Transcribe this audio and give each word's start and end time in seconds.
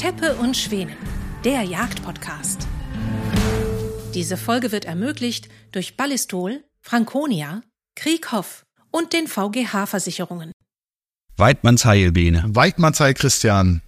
Teppe 0.00 0.34
und 0.36 0.56
Schwänen, 0.56 0.96
der 1.44 1.62
Jagdpodcast. 1.62 2.66
Diese 4.14 4.38
Folge 4.38 4.72
wird 4.72 4.86
ermöglicht 4.86 5.50
durch 5.72 5.98
Ballistol, 5.98 6.64
Franconia, 6.80 7.60
Krieghoff 7.96 8.64
und 8.90 9.12
den 9.12 9.26
VGH-Versicherungen. 9.26 10.52
Weidmannsheil, 11.36 12.12
Bene. 12.12 12.44
Weidmannsheil, 12.48 13.12
Christian. 13.12 13.82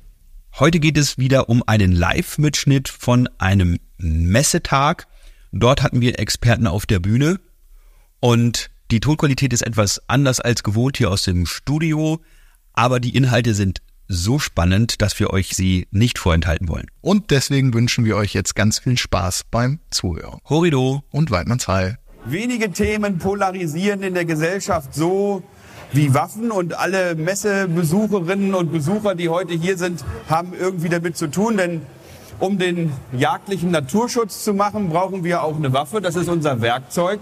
Heute 0.59 0.81
geht 0.81 0.99
es 0.99 1.17
wieder 1.17 1.49
um 1.49 1.63
einen 1.67 1.93
Live-Mitschnitt 1.93 2.91
von 2.91 3.27
einem 3.39 3.79
Messetag. 3.97 5.07
Dort 5.51 5.83
hatten 5.83 6.03
wir 6.03 6.19
Experten 6.19 6.67
auf 6.67 6.85
der 6.85 7.01
Bühne 7.01 7.41
und 8.21 8.69
die 8.91 9.01
Tonqualität 9.01 9.55
ist 9.55 9.63
etwas 9.63 10.03
anders 10.11 10.41
als 10.41 10.63
gewohnt 10.63 10.99
hier 10.99 11.11
aus 11.11 11.23
dem 11.23 11.47
Studio, 11.47 12.21
aber 12.75 13.01
die 13.01 13.17
Inhalte 13.17 13.55
sind 13.55 13.81
so 14.13 14.39
spannend, 14.39 15.01
dass 15.01 15.19
wir 15.19 15.31
euch 15.31 15.57
sie 15.57 15.87
nicht 15.91 16.19
vorenthalten 16.19 16.69
wollen. 16.69 16.87
Und 17.01 17.31
deswegen 17.31 17.73
wünschen 17.73 18.05
wir 18.05 18.17
euch 18.17 18.35
jetzt 18.35 18.55
ganz 18.55 18.79
viel 18.79 18.99
Spaß 18.99 19.45
beim 19.51 19.81
Zuhören. 19.91 20.39
Horido 20.49 21.03
und 21.11 21.31
Weidmannsheil. 21.31 21.99
Wenige 22.25 22.71
Themen 22.71 23.19
polarisieren 23.19 24.03
in 24.03 24.15
der 24.15 24.25
Gesellschaft 24.25 24.95
so 24.95 25.43
wie 25.93 26.15
Waffen 26.15 26.51
und 26.51 26.79
alle 26.79 27.15
Messebesucherinnen 27.15 28.55
und 28.55 28.73
Besucher, 28.73 29.15
die 29.15 29.29
heute 29.29 29.55
hier 29.55 29.77
sind, 29.77 30.05
haben 30.29 30.53
irgendwie 30.59 30.89
damit 30.89 31.17
zu 31.17 31.27
tun, 31.27 31.57
denn 31.57 31.83
um 32.39 32.59
den 32.59 32.93
jagdlichen 33.13 33.71
Naturschutz 33.71 34.45
zu 34.45 34.55
machen, 34.55 34.89
brauchen 34.89 35.25
wir 35.25 35.43
auch 35.43 35.57
eine 35.57 35.73
Waffe. 35.73 36.01
Das 36.01 36.17
ist 36.17 36.29
unser 36.29 36.61
Werkzeug. 36.61 37.21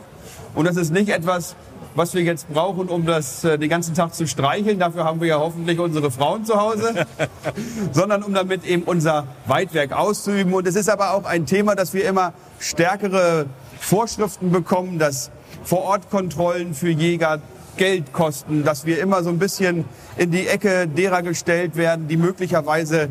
Und 0.54 0.66
das 0.66 0.77
ist 0.77 0.93
nicht 0.93 1.10
etwas, 1.10 1.57
was 1.95 2.15
wir 2.15 2.23
jetzt 2.23 2.53
brauchen, 2.53 2.89
um 2.89 3.07
das 3.07 3.45
äh, 3.45 3.59
den 3.59 3.69
ganzen 3.69 3.95
Tag 3.95 4.15
zu 4.15 4.27
streicheln. 4.27 4.79
Dafür 4.79 5.05
haben 5.05 5.21
wir 5.21 5.29
ja 5.29 5.39
hoffentlich 5.39 5.79
unsere 5.79 6.11
Frauen 6.11 6.45
zu 6.45 6.61
Hause, 6.61 7.07
sondern 7.93 8.23
um 8.23 8.35
damit 8.35 8.65
eben 8.65 8.83
unser 8.83 9.27
Weitwerk 9.47 9.93
auszuüben. 9.93 10.52
Und 10.55 10.66
es 10.66 10.77
ist 10.77 10.88
aber 10.88 11.15
auch 11.15 11.24
ein 11.24 11.47
Thema, 11.47 11.74
dass 11.74 11.95
wir 11.95 12.07
immer 12.07 12.32
stärkere 12.59 13.47
Vorschriften 13.79 14.51
bekommen, 14.51 14.99
dass 14.99 15.30
Vorortkontrollen 15.65 16.74
für 16.74 16.91
Jäger 16.91 17.41
Geld 17.77 18.13
kosten, 18.13 18.65
dass 18.65 18.85
wir 18.85 19.01
immer 19.01 19.23
so 19.23 19.30
ein 19.30 19.38
bisschen 19.38 19.85
in 20.16 20.30
die 20.30 20.47
Ecke 20.47 20.87
derer 20.87 21.23
gestellt 21.23 21.77
werden, 21.77 22.09
die 22.09 22.16
möglicherweise 22.16 23.09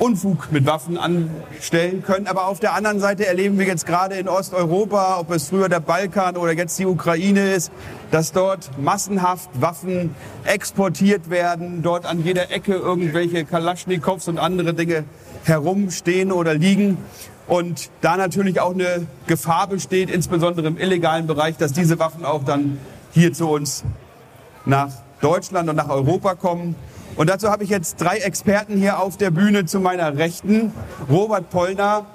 Unfug 0.00 0.50
mit 0.50 0.64
Waffen 0.64 0.96
anstellen 0.96 2.02
können. 2.02 2.26
Aber 2.26 2.48
auf 2.48 2.58
der 2.58 2.74
anderen 2.74 3.00
Seite 3.00 3.26
erleben 3.26 3.58
wir 3.58 3.66
jetzt 3.66 3.84
gerade 3.84 4.14
in 4.14 4.28
Osteuropa, 4.28 5.18
ob 5.20 5.30
es 5.30 5.48
früher 5.50 5.68
der 5.68 5.80
Balkan 5.80 6.38
oder 6.38 6.52
jetzt 6.52 6.78
die 6.78 6.86
Ukraine 6.86 7.52
ist, 7.52 7.70
dass 8.10 8.32
dort 8.32 8.70
massenhaft 8.78 9.50
Waffen 9.60 10.14
exportiert 10.44 11.28
werden, 11.28 11.82
dort 11.82 12.06
an 12.06 12.24
jeder 12.24 12.50
Ecke 12.50 12.72
irgendwelche 12.72 13.44
Kalaschnikows 13.44 14.26
und 14.28 14.38
andere 14.38 14.72
Dinge 14.72 15.04
herumstehen 15.44 16.32
oder 16.32 16.54
liegen. 16.54 16.96
Und 17.46 17.90
da 18.00 18.16
natürlich 18.16 18.60
auch 18.60 18.72
eine 18.72 19.06
Gefahr 19.26 19.66
besteht, 19.66 20.08
insbesondere 20.08 20.66
im 20.68 20.78
illegalen 20.78 21.26
Bereich, 21.26 21.58
dass 21.58 21.74
diese 21.74 21.98
Waffen 21.98 22.24
auch 22.24 22.44
dann 22.44 22.78
hier 23.12 23.34
zu 23.34 23.48
uns 23.50 23.84
nach 24.64 24.90
Deutschland 25.20 25.68
und 25.68 25.76
nach 25.76 25.90
Europa 25.90 26.36
kommen. 26.36 26.74
Und 27.16 27.28
dazu 27.28 27.50
habe 27.50 27.64
ich 27.64 27.70
jetzt 27.70 28.00
drei 28.00 28.18
Experten 28.18 28.76
hier 28.76 29.00
auf 29.00 29.16
der 29.16 29.30
Bühne 29.30 29.64
zu 29.64 29.80
meiner 29.80 30.16
Rechten. 30.16 30.72
Robert 31.10 31.50
Pollner, 31.50 32.06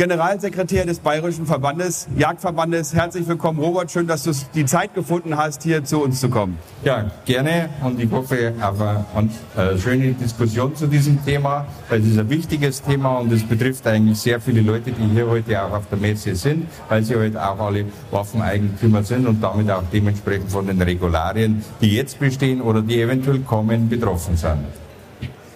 Generalsekretär 0.00 0.86
des 0.86 0.98
Bayerischen 0.98 1.44
Verbandes, 1.44 2.08
Jagdverbandes. 2.16 2.94
Herzlich 2.94 3.28
willkommen, 3.28 3.58
Robert. 3.58 3.90
Schön, 3.90 4.06
dass 4.06 4.22
du 4.22 4.32
die 4.54 4.64
Zeit 4.64 4.94
gefunden 4.94 5.36
hast, 5.36 5.62
hier 5.62 5.84
zu 5.84 6.02
uns 6.02 6.20
zu 6.20 6.30
kommen. 6.30 6.56
Ja, 6.82 7.10
gerne. 7.26 7.68
Und 7.84 8.00
ich 8.00 8.10
hoffe 8.10 8.54
auf 8.62 8.80
eine 8.80 9.78
schöne 9.78 10.12
Diskussion 10.14 10.74
zu 10.74 10.86
diesem 10.86 11.22
Thema, 11.22 11.66
weil 11.90 12.00
es 12.00 12.06
ist 12.06 12.18
ein 12.18 12.30
wichtiges 12.30 12.80
Thema 12.80 13.18
und 13.18 13.30
es 13.30 13.42
betrifft 13.42 13.86
eigentlich 13.86 14.18
sehr 14.18 14.40
viele 14.40 14.62
Leute, 14.62 14.90
die 14.90 15.04
hier 15.12 15.28
heute 15.28 15.62
auch 15.62 15.72
auf 15.72 15.86
der 15.90 15.98
Messe 15.98 16.34
sind, 16.34 16.66
weil 16.88 17.02
sie 17.02 17.16
heute 17.16 17.46
auch 17.46 17.60
alle 17.60 17.84
Waffeneigentümer 18.10 19.02
sind 19.02 19.26
und 19.26 19.42
damit 19.42 19.70
auch 19.70 19.82
dementsprechend 19.92 20.50
von 20.50 20.66
den 20.66 20.80
Regularien, 20.80 21.62
die 21.82 21.94
jetzt 21.96 22.18
bestehen 22.18 22.62
oder 22.62 22.80
die 22.80 23.02
eventuell 23.02 23.40
kommen, 23.40 23.90
betroffen 23.90 24.34
sind. 24.34 24.64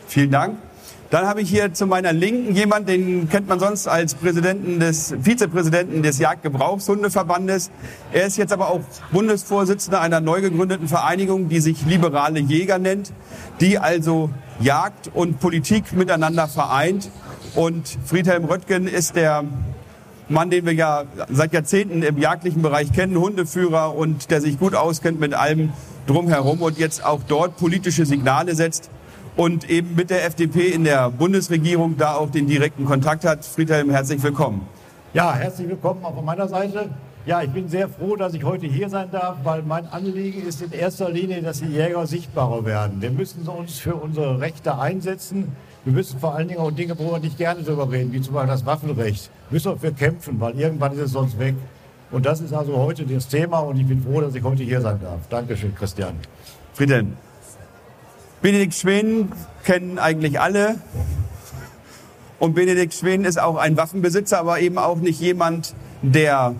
Vielen 0.06 0.30
Dank. 0.30 0.58
Dann 1.14 1.28
habe 1.28 1.42
ich 1.42 1.48
hier 1.48 1.72
zu 1.72 1.86
meiner 1.86 2.12
Linken 2.12 2.56
jemand, 2.56 2.88
den 2.88 3.28
kennt 3.28 3.46
man 3.46 3.60
sonst 3.60 3.86
als 3.86 4.16
Präsidenten 4.16 4.80
des, 4.80 5.14
Vizepräsidenten 5.22 6.02
des 6.02 6.18
Jagdgebrauchshundeverbandes. 6.18 7.70
Er 8.12 8.26
ist 8.26 8.36
jetzt 8.36 8.52
aber 8.52 8.68
auch 8.68 8.80
Bundesvorsitzender 9.12 10.00
einer 10.00 10.20
neu 10.20 10.40
gegründeten 10.40 10.88
Vereinigung, 10.88 11.48
die 11.48 11.60
sich 11.60 11.86
Liberale 11.86 12.40
Jäger 12.40 12.80
nennt, 12.80 13.12
die 13.60 13.78
also 13.78 14.28
Jagd 14.58 15.08
und 15.14 15.38
Politik 15.38 15.92
miteinander 15.92 16.48
vereint. 16.48 17.08
Und 17.54 17.96
Friedhelm 18.04 18.46
Röttgen 18.46 18.88
ist 18.88 19.14
der 19.14 19.44
Mann, 20.28 20.50
den 20.50 20.66
wir 20.66 20.74
ja 20.74 21.04
seit 21.30 21.52
Jahrzehnten 21.52 22.02
im 22.02 22.18
jagdlichen 22.18 22.60
Bereich 22.60 22.92
kennen, 22.92 23.16
Hundeführer 23.16 23.94
und 23.94 24.32
der 24.32 24.40
sich 24.40 24.58
gut 24.58 24.74
auskennt 24.74 25.20
mit 25.20 25.32
allem 25.32 25.74
drumherum 26.08 26.60
und 26.60 26.76
jetzt 26.76 27.04
auch 27.04 27.20
dort 27.28 27.56
politische 27.56 28.04
Signale 28.04 28.56
setzt 28.56 28.90
und 29.36 29.68
eben 29.68 29.94
mit 29.94 30.10
der 30.10 30.24
FDP 30.24 30.68
in 30.68 30.84
der 30.84 31.10
Bundesregierung 31.10 31.96
da 31.96 32.14
auch 32.14 32.30
den 32.30 32.46
direkten 32.46 32.84
Kontakt 32.84 33.24
hat. 33.24 33.44
Friedhelm, 33.44 33.90
herzlich 33.90 34.22
willkommen. 34.22 34.66
Ja, 35.12 35.34
herzlich 35.34 35.68
willkommen 35.68 36.04
auch 36.04 36.14
von 36.14 36.24
meiner 36.24 36.48
Seite. 36.48 36.90
Ja, 37.26 37.42
ich 37.42 37.50
bin 37.50 37.68
sehr 37.68 37.88
froh, 37.88 38.16
dass 38.16 38.34
ich 38.34 38.44
heute 38.44 38.66
hier 38.66 38.90
sein 38.90 39.10
darf, 39.10 39.38
weil 39.44 39.62
mein 39.62 39.86
Anliegen 39.86 40.46
ist 40.46 40.60
in 40.60 40.72
erster 40.72 41.08
Linie, 41.08 41.40
dass 41.40 41.60
die 41.60 41.68
Jäger 41.68 42.06
sichtbarer 42.06 42.64
werden. 42.66 43.00
Wir 43.00 43.10
müssen 43.10 43.48
uns 43.48 43.78
für 43.78 43.94
unsere 43.94 44.40
Rechte 44.40 44.78
einsetzen. 44.78 45.52
Wir 45.84 45.94
müssen 45.94 46.18
vor 46.18 46.34
allen 46.34 46.48
Dingen 46.48 46.60
auch 46.60 46.70
Dinge, 46.70 46.98
wo 46.98 47.12
wir 47.12 47.18
nicht 47.18 47.38
gerne 47.38 47.62
darüber 47.62 47.90
reden, 47.90 48.12
wie 48.12 48.20
zum 48.20 48.34
Beispiel 48.34 48.50
das 48.52 48.66
Waffenrecht, 48.66 49.30
müssen 49.50 49.72
wir 49.72 49.78
für 49.78 49.92
kämpfen, 49.92 50.38
weil 50.38 50.58
irgendwann 50.58 50.92
ist 50.92 51.00
es 51.00 51.12
sonst 51.12 51.38
weg. 51.38 51.54
Und 52.10 52.26
das 52.26 52.40
ist 52.40 52.52
also 52.52 52.76
heute 52.76 53.04
das 53.04 53.26
Thema 53.26 53.58
und 53.60 53.78
ich 53.78 53.86
bin 53.86 54.02
froh, 54.02 54.20
dass 54.20 54.34
ich 54.34 54.42
heute 54.42 54.62
hier 54.62 54.80
sein 54.80 55.00
darf. 55.02 55.20
Dankeschön, 55.30 55.74
Christian. 55.74 56.14
Friedhelm, 56.74 57.16
Benedikt 58.44 58.74
Schwen 58.74 59.32
kennen 59.64 59.98
eigentlich 59.98 60.38
alle. 60.38 60.78
Und 62.38 62.52
Benedikt 62.54 62.92
Schwen 62.92 63.24
ist 63.24 63.40
auch 63.40 63.56
ein 63.56 63.78
Waffenbesitzer, 63.78 64.38
aber 64.38 64.60
eben 64.60 64.76
auch 64.76 64.98
nicht 64.98 65.18
jemand, 65.18 65.74
der 66.02 66.54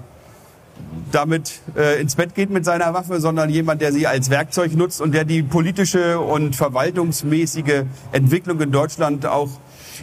damit 1.12 1.60
äh, 1.76 2.00
ins 2.00 2.14
Bett 2.14 2.34
geht 2.34 2.48
mit 2.48 2.64
seiner 2.64 2.94
Waffe, 2.94 3.20
sondern 3.20 3.50
jemand, 3.50 3.82
der 3.82 3.92
sie 3.92 4.06
als 4.06 4.30
Werkzeug 4.30 4.74
nutzt 4.74 5.02
und 5.02 5.12
der 5.12 5.26
die 5.26 5.42
politische 5.42 6.20
und 6.20 6.56
verwaltungsmäßige 6.56 7.82
Entwicklung 8.12 8.58
in 8.62 8.72
Deutschland 8.72 9.26
auch 9.26 9.50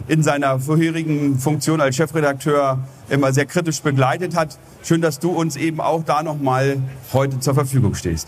in 0.07 0.21
seiner 0.21 0.59
vorherigen 0.59 1.39
Funktion 1.39 1.81
als 1.81 1.95
Chefredakteur 1.95 2.77
immer 3.09 3.33
sehr 3.33 3.47
kritisch 3.47 3.81
begleitet 3.81 4.35
hat. 4.35 4.59
Schön, 4.83 5.01
dass 5.01 5.17
du 5.17 5.31
uns 5.31 5.55
eben 5.55 5.81
auch 5.81 6.03
da 6.03 6.21
nochmal 6.21 6.77
heute 7.11 7.39
zur 7.39 7.55
Verfügung 7.55 7.95
stehst. 7.95 8.27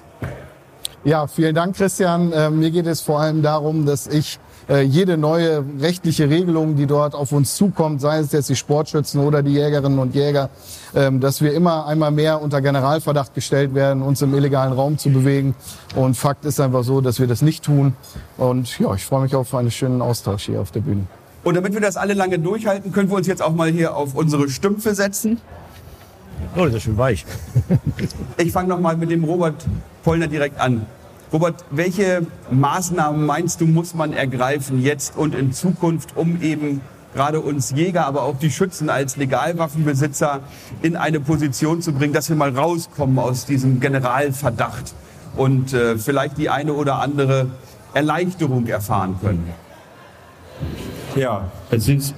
Ja, 1.06 1.28
vielen 1.28 1.54
Dank, 1.54 1.76
Christian. 1.76 2.32
Äh, 2.32 2.50
mir 2.50 2.72
geht 2.72 2.88
es 2.88 3.02
vor 3.02 3.20
allem 3.20 3.42
darum, 3.42 3.86
dass 3.86 4.08
ich 4.08 4.40
äh, 4.70 4.84
jede 4.84 5.18
neue 5.18 5.66
rechtliche 5.82 6.30
Regelung, 6.30 6.78
die 6.78 6.86
dort 6.86 7.14
auf 7.14 7.34
uns 7.34 7.58
zukommt, 7.58 8.00
sei 8.00 8.20
es 8.20 8.32
jetzt 8.32 8.48
die 8.48 8.56
Sportschützen 8.56 9.20
oder 9.20 9.44
die 9.44 9.52
Jägerinnen 9.52 10.00
und 10.00 10.16
Jäger, 10.16 10.50
ähm, 10.96 11.20
dass 11.20 11.42
wir 11.42 11.54
immer 11.54 11.88
einmal 11.88 12.12
mehr 12.12 12.42
unter 12.42 12.62
Generalverdacht 12.62 13.34
gestellt 13.34 13.76
werden, 13.76 14.02
uns 14.02 14.22
im 14.22 14.34
illegalen 14.34 14.72
Raum 14.72 14.98
zu 14.98 15.10
bewegen. 15.10 15.56
Und 15.94 16.16
Fakt 16.16 16.46
ist 16.46 16.62
einfach 16.62 16.86
so, 16.86 17.02
dass 17.02 17.20
wir 17.20 17.28
das 17.28 17.42
nicht 17.42 17.66
tun. 17.66 17.98
Und 18.38 18.80
ja, 18.80 18.94
ich 18.94 19.04
freue 19.04 19.24
mich 19.24 19.36
auf 19.36 19.54
einen 19.54 19.72
schönen 19.72 20.02
Austausch 20.02 20.46
hier 20.46 20.62
auf 20.62 20.72
der 20.72 20.80
Bühne. 20.80 21.06
Und 21.44 21.56
damit 21.56 21.74
wir 21.74 21.82
das 21.82 21.98
alle 21.98 22.14
lange 22.14 22.40
durchhalten, 22.40 22.94
können 22.94 23.10
wir 23.10 23.18
uns 23.18 23.28
jetzt 23.28 23.42
auch 23.42 23.54
mal 23.54 23.70
hier 23.70 23.98
auf 23.98 24.16
unsere 24.16 24.48
Stümpfe 24.48 24.96
setzen. 24.96 25.42
Oh, 26.56 26.66
das 26.66 26.76
ist 26.76 26.84
schön 26.84 26.98
weich. 26.98 27.26
ich 28.38 28.52
fange 28.52 28.70
noch 28.70 28.80
mal 28.80 28.96
mit 28.96 29.10
dem 29.10 29.24
Robert 29.24 29.66
Pollner 30.04 30.28
direkt 30.28 30.60
an. 30.60 30.86
Robert, 31.32 31.66
welche 31.72 32.28
Maßnahmen 32.52 33.26
meinst 33.26 33.60
du, 33.60 33.66
muss 33.66 33.96
man 33.96 34.14
ergreifen 34.14 34.80
jetzt 34.80 35.18
und 35.18 35.34
in 35.34 35.52
Zukunft, 35.52 36.16
um 36.16 36.44
eben 36.44 36.82
gerade 37.16 37.40
uns 37.40 37.72
Jäger, 37.72 38.06
aber 38.06 38.22
auch 38.22 38.38
die 38.38 38.52
Schützen 38.52 38.92
als 38.92 39.18
Legalwaffenbesitzer 39.18 40.42
in 40.84 40.96
eine 40.96 41.20
Position 41.20 41.82
zu 41.82 41.92
bringen, 41.92 42.14
dass 42.14 42.30
wir 42.30 42.36
mal 42.36 42.56
rauskommen 42.56 43.18
aus 43.18 43.48
diesem 43.48 43.80
Generalverdacht 43.80 44.94
und 45.36 45.74
äh, 45.74 45.98
vielleicht 45.98 46.38
die 46.38 46.52
eine 46.52 46.74
oder 46.74 47.00
andere 47.00 47.48
Erleichterung 47.96 48.68
erfahren 48.68 49.18
können? 49.20 49.52
Ja, 51.16 51.52
es 51.72 51.88
ist, 51.88 52.14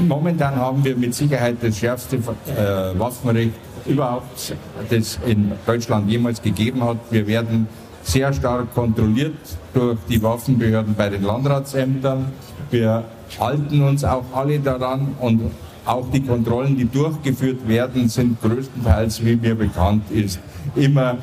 momentan 0.00 0.56
haben 0.56 0.84
wir 0.84 0.96
mit 0.96 1.14
Sicherheit 1.14 1.56
das 1.60 1.78
schärfste 1.78 2.16
äh, 2.16 2.98
Waffenrecht 2.98 3.52
überhaupt, 3.86 4.54
das 4.90 5.18
in 5.26 5.52
Deutschland 5.66 6.10
jemals 6.10 6.40
gegeben 6.40 6.82
hat. 6.82 6.98
Wir 7.10 7.26
werden 7.26 7.68
sehr 8.02 8.32
stark 8.32 8.74
kontrolliert 8.74 9.34
durch 9.72 9.98
die 10.08 10.22
Waffenbehörden 10.22 10.94
bei 10.94 11.08
den 11.08 11.22
Landratsämtern. 11.22 12.32
Wir 12.70 13.04
halten 13.38 13.82
uns 13.82 14.04
auch 14.04 14.24
alle 14.32 14.58
daran 14.60 15.14
und 15.20 15.50
auch 15.86 16.10
die 16.10 16.20
Kontrollen, 16.20 16.76
die 16.76 16.86
durchgeführt 16.86 17.66
werden, 17.68 18.08
sind 18.08 18.40
größtenteils, 18.40 19.24
wie 19.24 19.36
mir 19.36 19.54
bekannt 19.54 20.10
ist, 20.10 20.38
immer 20.74 21.18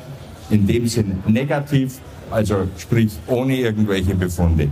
in 0.50 0.66
dem 0.66 0.86
Sinn 0.86 1.18
negativ, 1.26 1.98
also 2.30 2.68
sprich 2.78 3.12
ohne 3.26 3.56
irgendwelche 3.56 4.14
Befunde. 4.14 4.68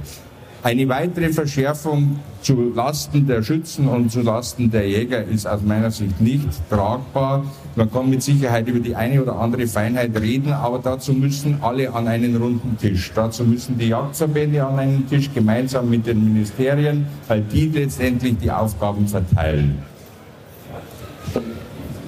Eine 0.63 0.87
weitere 0.91 1.33
Verschärfung 1.33 2.19
zu 2.43 2.71
Lasten 2.75 3.27
der 3.27 3.43
Schützen 3.43 3.89
und 3.89 4.13
zu 4.13 4.21
Lasten 4.21 4.71
der 4.71 4.87
Jäger 4.87 5.25
ist 5.25 5.47
aus 5.47 5.63
meiner 5.63 5.91
Sicht 5.91 6.21
nicht 6.21 6.49
tragbar. 6.69 7.45
Man 7.77 7.91
kann 7.91 8.11
mit 8.11 8.23
Sicherheit 8.23 8.69
über 8.69 8.79
die 8.79 8.95
eine 8.95 9.23
oder 9.23 9.37
andere 9.37 9.67
Feinheit 9.67 10.15
reden, 10.21 10.53
aber 10.53 10.79
dazu 10.79 11.15
müssen 11.15 11.63
alle 11.63 11.91
an 11.91 12.07
einen 12.09 12.37
runden 12.37 12.77
Tisch. 12.77 13.11
Dazu 13.15 13.45
müssen 13.45 13.79
die 13.79 13.89
Jagdverbände 13.89 14.63
an 14.63 14.79
einen 14.79 15.09
Tisch 15.09 15.31
gemeinsam 15.33 15.89
mit 15.89 16.07
den 16.07 16.23
Ministerien, 16.23 17.07
weil 17.27 17.41
die 17.41 17.69
letztendlich 17.69 18.37
die 18.37 18.51
Aufgaben 18.51 19.09
verteilen. 19.09 19.79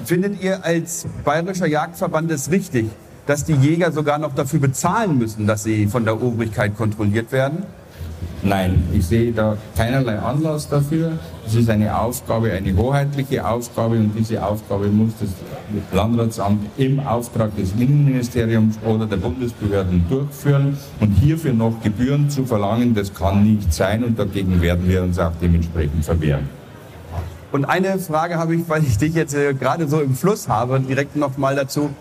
Findet 0.05 0.43
ihr 0.43 0.63
als 0.63 1.07
Bayerischer 1.25 1.65
Jagdverband 1.65 2.29
es 2.29 2.51
richtig, 2.51 2.85
dass 3.25 3.45
die 3.45 3.53
Jäger 3.53 3.91
sogar 3.91 4.19
noch 4.19 4.35
dafür 4.35 4.59
bezahlen 4.59 5.17
müssen, 5.17 5.47
dass 5.47 5.63
sie 5.63 5.87
von 5.87 6.05
der 6.05 6.21
Obrigkeit 6.21 6.77
kontrolliert 6.77 7.31
werden? 7.31 7.63
Nein, 8.41 8.83
ich 8.93 9.05
sehe 9.07 9.31
da 9.31 9.57
keinerlei 9.75 10.19
Anlass 10.19 10.67
dafür. 10.67 11.13
Es 11.45 11.55
ist 11.55 11.69
eine 11.69 11.97
Aufgabe, 11.97 12.51
eine 12.51 12.75
hoheitliche 12.75 13.45
Aufgabe 13.45 13.95
und 13.95 14.13
diese 14.17 14.43
Aufgabe 14.45 14.87
muss 14.87 15.13
das 15.19 15.29
Landratsamt 15.91 16.65
im 16.77 16.99
Auftrag 16.99 17.55
des 17.55 17.71
Innenministeriums 17.73 18.77
oder 18.85 19.05
der 19.05 19.17
Bundesbehörden 19.17 20.05
durchführen 20.09 20.77
und 20.99 21.11
hierfür 21.13 21.53
noch 21.53 21.81
Gebühren 21.81 22.29
zu 22.29 22.45
verlangen, 22.45 22.93
das 22.93 23.13
kann 23.13 23.43
nicht 23.43 23.73
sein 23.73 24.03
und 24.03 24.19
dagegen 24.19 24.61
werden 24.61 24.87
wir 24.87 25.03
uns 25.03 25.17
auch 25.19 25.31
dementsprechend 25.41 26.03
verwehren. 26.05 26.49
Und 27.53 27.65
eine 27.65 27.99
Frage 27.99 28.37
habe 28.37 28.55
ich, 28.55 28.67
weil 28.67 28.83
ich 28.83 28.97
dich 28.97 29.13
jetzt 29.13 29.35
äh, 29.35 29.53
gerade 29.53 29.87
so 29.87 30.01
im 30.01 30.15
Fluss 30.15 30.49
habe, 30.49 30.79
direkt 30.79 31.15
noch 31.15 31.37
mal 31.37 31.55
dazu. 31.55 31.91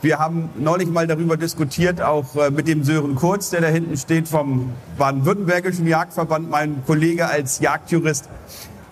Wir 0.00 0.20
haben 0.20 0.48
neulich 0.56 0.88
mal 0.88 1.08
darüber 1.08 1.36
diskutiert, 1.36 2.00
auch 2.00 2.36
äh, 2.36 2.50
mit 2.50 2.68
dem 2.68 2.84
Sören 2.84 3.16
Kurz, 3.16 3.50
der 3.50 3.62
da 3.62 3.66
hinten 3.66 3.96
steht 3.96 4.28
vom 4.28 4.70
Baden-Württembergischen 4.96 5.88
Jagdverband, 5.88 6.48
mein 6.48 6.84
Kollege 6.86 7.26
als 7.26 7.58
Jagdjurist, 7.58 8.28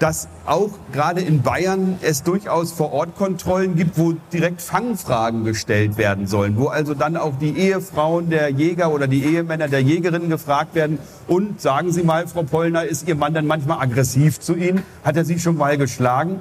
dass 0.00 0.26
auch 0.46 0.70
gerade 0.92 1.20
in 1.20 1.42
Bayern 1.42 1.98
es 2.02 2.24
durchaus 2.24 2.72
Vor-Ort-Kontrollen 2.72 3.76
gibt, 3.76 3.96
wo 3.96 4.14
direkt 4.32 4.60
Fangfragen 4.60 5.44
gestellt 5.44 5.96
werden 5.96 6.26
sollen, 6.26 6.56
wo 6.56 6.66
also 6.66 6.92
dann 6.92 7.16
auch 7.16 7.38
die 7.38 7.56
Ehefrauen 7.56 8.28
der 8.28 8.50
Jäger 8.50 8.92
oder 8.92 9.06
die 9.06 9.22
Ehemänner 9.24 9.68
der 9.68 9.82
Jägerinnen 9.82 10.28
gefragt 10.28 10.74
werden. 10.74 10.98
Und 11.28 11.60
sagen 11.60 11.92
Sie 11.92 12.02
mal, 12.02 12.26
Frau 12.26 12.42
Pollner, 12.42 12.84
ist 12.84 13.06
Ihr 13.06 13.14
Mann 13.14 13.32
dann 13.32 13.46
manchmal 13.46 13.78
aggressiv 13.78 14.40
zu 14.40 14.56
Ihnen? 14.56 14.82
Hat 15.04 15.16
er 15.16 15.24
Sie 15.24 15.38
schon 15.38 15.56
mal 15.56 15.78
geschlagen? 15.78 16.40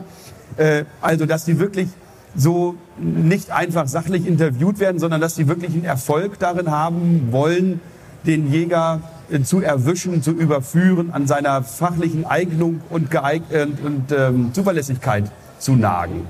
Äh, 0.58 0.86
also, 1.02 1.28
dass 1.28 1.46
die 1.46 1.60
wirklich 1.60 1.90
so 2.36 2.76
nicht 2.98 3.52
einfach 3.52 3.88
sachlich 3.88 4.26
interviewt 4.26 4.80
werden, 4.80 5.00
sondern 5.00 5.22
dass 5.22 5.36
sie 5.36 5.48
wirklich 5.48 5.74
einen 5.74 5.86
Erfolg 5.86 6.40
darin 6.40 6.72
haben 6.72 7.30
wollen, 7.32 7.82
den 8.26 8.52
Jäger 8.52 9.02
äh, 9.30 9.42
zu 9.42 9.62
erwischen, 9.62 10.22
zu 10.22 10.32
überführen, 10.32 11.12
an 11.12 11.28
seiner 11.28 11.64
fachlichen 11.64 12.26
Eignung 12.26 12.82
und, 12.90 13.12
Geeig 13.12 13.44
und, 13.52 13.86
und 13.86 14.12
ähm, 14.12 14.54
Zuverlässigkeit 14.54 15.32
zu 15.60 15.76
nagen. 15.76 16.28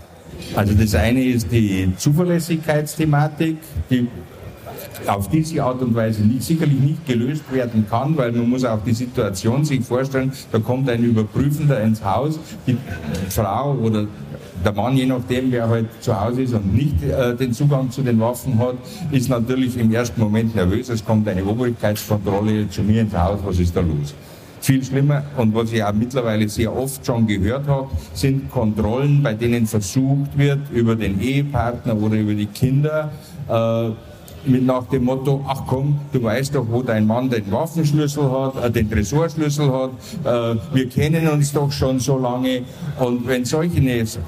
Also 0.56 0.74
das 0.74 0.94
eine 0.96 1.24
ist 1.24 1.52
die 1.52 1.94
Zuverlässigkeitsthematik, 1.98 3.58
die 3.90 4.08
auf 5.08 5.30
diese 5.30 5.64
Art 5.64 5.82
und 5.82 5.96
Weise 5.96 6.22
nicht, 6.22 6.44
sicherlich 6.44 6.80
nicht 6.80 7.06
gelöst 7.06 7.44
werden 7.52 7.86
kann, 7.90 8.16
weil 8.18 8.32
man 8.32 8.50
muss 8.50 8.66
auch 8.66 8.80
die 8.86 8.94
Situation 8.94 9.66
sich 9.66 9.82
vorstellen, 9.82 10.32
da 10.52 10.60
kommt 10.60 10.90
ein 10.90 11.04
Überprüfender 11.04 11.82
ins 11.82 12.04
Haus, 12.04 12.40
die 12.68 12.78
Frau 13.30 13.74
oder 13.74 14.08
der 14.64 14.74
Mann, 14.74 14.98
je 14.98 15.06
nachdem, 15.06 15.52
wer 15.52 15.70
halt 15.70 15.88
zu 16.02 16.20
Hause 16.20 16.42
ist 16.42 16.54
und 16.54 16.74
nicht 16.74 17.04
äh, 17.04 17.36
den 17.36 17.54
Zugang 17.54 17.92
zu 17.92 18.02
den 18.02 18.20
Waffen 18.20 18.58
hat, 18.58 18.76
ist 19.12 19.30
natürlich 19.30 19.78
im 19.78 19.94
ersten 19.94 20.20
Moment 20.20 20.56
nervös. 20.56 20.90
Es 20.90 21.06
kommt 21.06 21.28
eine 21.28 21.46
Obrigkeitskontrolle 21.46 22.70
zu 22.70 22.82
mir 22.82 23.02
ins 23.02 23.16
Haus, 23.16 23.40
was 23.46 23.60
ist 23.60 23.76
da 23.76 23.82
los? 23.82 24.16
Viel 24.62 24.84
schlimmer 24.84 25.24
und 25.38 25.54
was 25.54 25.72
ich 25.72 25.84
auch 25.84 25.94
mittlerweile 25.94 26.50
sehr 26.50 26.76
oft 26.76 27.06
schon 27.06 27.28
gehört 27.28 27.68
habe, 27.68 27.88
sind 28.14 28.50
Kontrollen, 28.50 29.22
bei 29.22 29.36
denen 29.36 29.68
versucht 29.68 30.36
wird, 30.36 30.60
über 30.74 30.96
den 30.96 31.22
Ehepartner 31.22 31.96
oder 31.96 32.16
über 32.16 32.34
die 32.34 32.48
Kinder 32.48 33.12
äh, 33.48 33.92
mit 34.48 34.66
nach 34.66 34.86
dem 34.86 35.06
Motto, 35.06 35.44
ach 35.48 35.64
komm, 35.68 36.00
du 36.12 36.24
weißt 36.24 36.56
doch, 36.56 36.66
wo 36.70 36.82
dein 36.82 37.06
Mann 37.08 37.30
den 37.30 37.52
Waffenschlüssel 37.52 38.30
hat, 38.30 38.64
äh, 38.64 38.72
den 38.72 38.90
Tresorschlüssel 38.90 39.72
hat, 39.72 39.92
äh, 40.24 40.60
wir 40.74 40.90
kennen 40.90 41.28
uns 41.28 41.52
doch 41.54 41.72
schon 41.72 42.00
so 42.00 42.18
lange. 42.18 42.64
Und 43.00 43.28
wenn 43.28 43.46
solche 43.46 43.82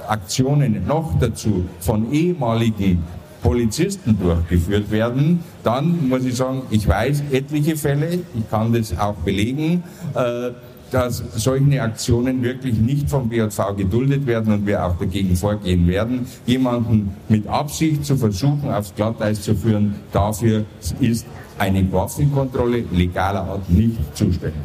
Aktionen 0.07 0.85
noch 0.87 1.13
dazu 1.19 1.65
von 1.79 2.11
ehemaligen 2.11 3.03
Polizisten 3.41 4.17
durchgeführt 4.19 4.91
werden, 4.91 5.43
dann 5.63 6.09
muss 6.09 6.25
ich 6.25 6.35
sagen, 6.35 6.63
ich 6.69 6.87
weiß 6.87 7.23
etliche 7.31 7.77
Fälle, 7.77 8.19
ich 8.35 8.49
kann 8.49 8.73
das 8.73 8.97
auch 8.97 9.15
belegen, 9.15 9.83
äh, 10.15 10.51
dass 10.91 11.23
solche 11.35 11.81
Aktionen 11.81 12.41
wirklich 12.41 12.75
nicht 12.75 13.09
vom 13.09 13.29
BJV 13.29 13.75
geduldet 13.75 14.25
werden 14.25 14.53
und 14.53 14.65
wir 14.65 14.83
auch 14.83 14.97
dagegen 14.97 15.35
vorgehen 15.35 15.87
werden. 15.87 16.25
Jemanden 16.45 17.15
mit 17.27 17.47
Absicht 17.47 18.05
zu 18.05 18.15
versuchen, 18.15 18.71
aufs 18.71 18.93
Glatteis 18.95 19.41
zu 19.41 19.55
führen, 19.55 19.95
dafür 20.11 20.65
ist 20.99 21.25
eine 21.57 21.91
Waffenkontrolle 21.91 22.85
legaler 22.91 23.43
Art 23.43 23.69
nicht 23.69 23.97
zuständig. 24.15 24.61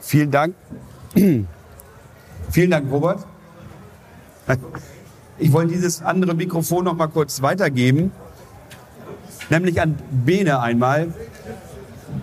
Vielen 0.00 0.30
Dank. 0.30 0.54
Vielen 2.50 2.70
Dank, 2.70 2.90
Robert. 2.90 3.26
Ich 5.38 5.52
wollte 5.52 5.74
dieses 5.74 6.02
andere 6.02 6.34
Mikrofon 6.34 6.84
noch 6.84 6.94
mal 6.94 7.08
kurz 7.08 7.42
weitergeben, 7.42 8.12
nämlich 9.50 9.80
an 9.80 9.96
Bene 10.24 10.60
einmal 10.60 11.12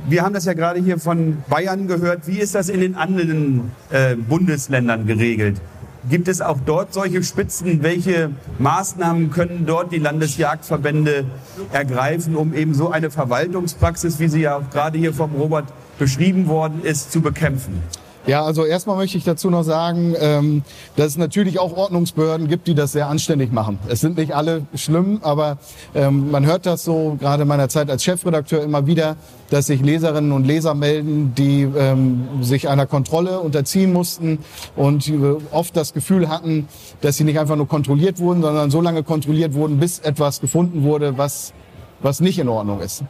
wir 0.08 0.24
haben 0.24 0.34
das 0.34 0.46
ja 0.46 0.54
gerade 0.54 0.80
hier 0.80 1.00
von 1.00 1.38
Bayern 1.50 1.88
gehört. 1.88 2.28
Wie 2.28 2.40
ist 2.40 2.56
das 2.56 2.70
in 2.70 2.82
den 2.82 2.96
anderen 2.96 3.72
äh, 3.90 4.16
Bundesländern 4.16 5.08
geregelt? 5.08 5.62
Gibt 6.10 6.28
es 6.28 6.40
auch 6.40 6.60
dort 6.64 6.94
solche 6.94 7.24
Spitzen? 7.24 7.82
Welche 7.82 8.30
Maßnahmen 8.60 9.32
können 9.32 9.66
dort 9.66 9.92
die 9.92 9.98
Landesjagdverbände 9.98 11.26
ergreifen, 11.72 12.36
um 12.36 12.54
eben 12.54 12.76
so 12.76 12.92
eine 12.92 13.10
Verwaltungspraxis, 13.10 14.20
wie 14.20 14.28
sie 14.28 14.42
ja 14.42 14.58
auch 14.58 14.70
gerade 14.70 15.00
hier 15.00 15.14
vom 15.14 15.34
Robert 15.34 15.66
beschrieben 15.98 16.48
worden 16.48 16.82
ist, 16.84 17.12
zu 17.12 17.22
bekämpfen? 17.22 17.82
Ja, 18.27 18.44
also 18.44 18.66
erstmal 18.66 18.98
möchte 18.98 19.19
ich 19.19 19.24
dazu 19.24 19.51
noch 19.51 19.62
sagen, 19.62 20.16
ähm, 20.19 20.63
dass 20.95 21.07
es 21.10 21.18
natürlich 21.18 21.60
auch 21.60 21.77
Ordnungsbehörden 21.77 22.48
gibt, 22.48 22.68
die 22.68 22.74
das 22.74 22.92
sehr 22.92 23.07
anständig 23.07 23.51
machen. 23.51 23.77
Es 23.88 24.00
sind 24.00 24.18
nicht 24.18 24.33
alle 24.36 24.63
schlimm, 24.74 25.19
aber 25.22 25.60
ähm, 25.94 26.31
man 26.31 26.44
hört 26.44 26.66
das 26.66 26.83
so 26.83 27.18
gerade 27.19 27.44
in 27.44 27.48
meiner 27.48 27.69
Zeit 27.69 27.88
als 27.92 28.04
Chefredakteur 28.04 28.63
immer 28.63 28.88
wieder, 28.88 29.16
dass 29.51 29.68
sich 29.68 29.80
Leserinnen 29.80 30.31
und 30.31 30.45
Leser 30.45 30.74
melden, 30.74 31.33
die 31.38 31.68
ähm, 31.77 32.27
sich 32.42 32.68
einer 32.68 32.88
Kontrolle 32.88 33.41
unterziehen 33.41 33.94
mussten 33.94 34.39
und 34.75 35.12
oft 35.51 35.77
das 35.77 35.94
Gefühl 35.94 36.27
hatten, 36.27 36.67
dass 37.01 37.17
sie 37.17 37.25
nicht 37.25 37.38
einfach 37.38 37.55
nur 37.55 37.67
kontrolliert 37.67 38.17
wurden, 38.17 38.41
sondern 38.41 38.72
so 38.72 38.82
lange 38.82 39.03
kontrolliert 39.03 39.53
wurden, 39.53 39.79
bis 39.79 40.00
etwas 40.00 40.41
gefunden 40.41 40.82
wurde, 40.82 41.20
was, 41.20 41.53
was 42.01 42.22
nicht 42.22 42.39
in 42.39 42.50
Ordnung 42.50 42.82
ist. 42.82 43.03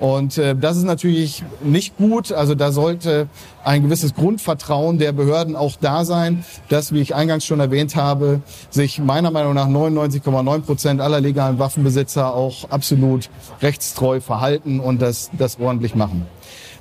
Und 0.00 0.38
äh, 0.38 0.56
das 0.56 0.78
ist 0.78 0.84
natürlich 0.84 1.44
nicht 1.62 1.96
gut. 1.98 2.32
Also 2.32 2.54
da 2.54 2.72
sollte 2.72 3.28
ein 3.62 3.82
gewisses 3.82 4.14
Grundvertrauen 4.14 4.98
der 4.98 5.12
Behörden 5.12 5.54
auch 5.54 5.76
da 5.78 6.06
sein, 6.06 6.42
dass, 6.70 6.92
wie 6.92 7.00
ich 7.00 7.14
eingangs 7.14 7.44
schon 7.44 7.60
erwähnt 7.60 7.96
habe, 7.96 8.40
sich 8.70 8.98
meiner 8.98 9.30
Meinung 9.30 9.54
nach 9.54 9.68
99,9 9.68 10.60
Prozent 10.62 11.00
aller 11.02 11.20
legalen 11.20 11.58
Waffenbesitzer 11.58 12.34
auch 12.34 12.70
absolut 12.70 13.28
rechtstreu 13.60 14.20
verhalten 14.20 14.80
und 14.80 15.02
das, 15.02 15.30
das 15.36 15.60
ordentlich 15.60 15.94
machen. 15.94 16.26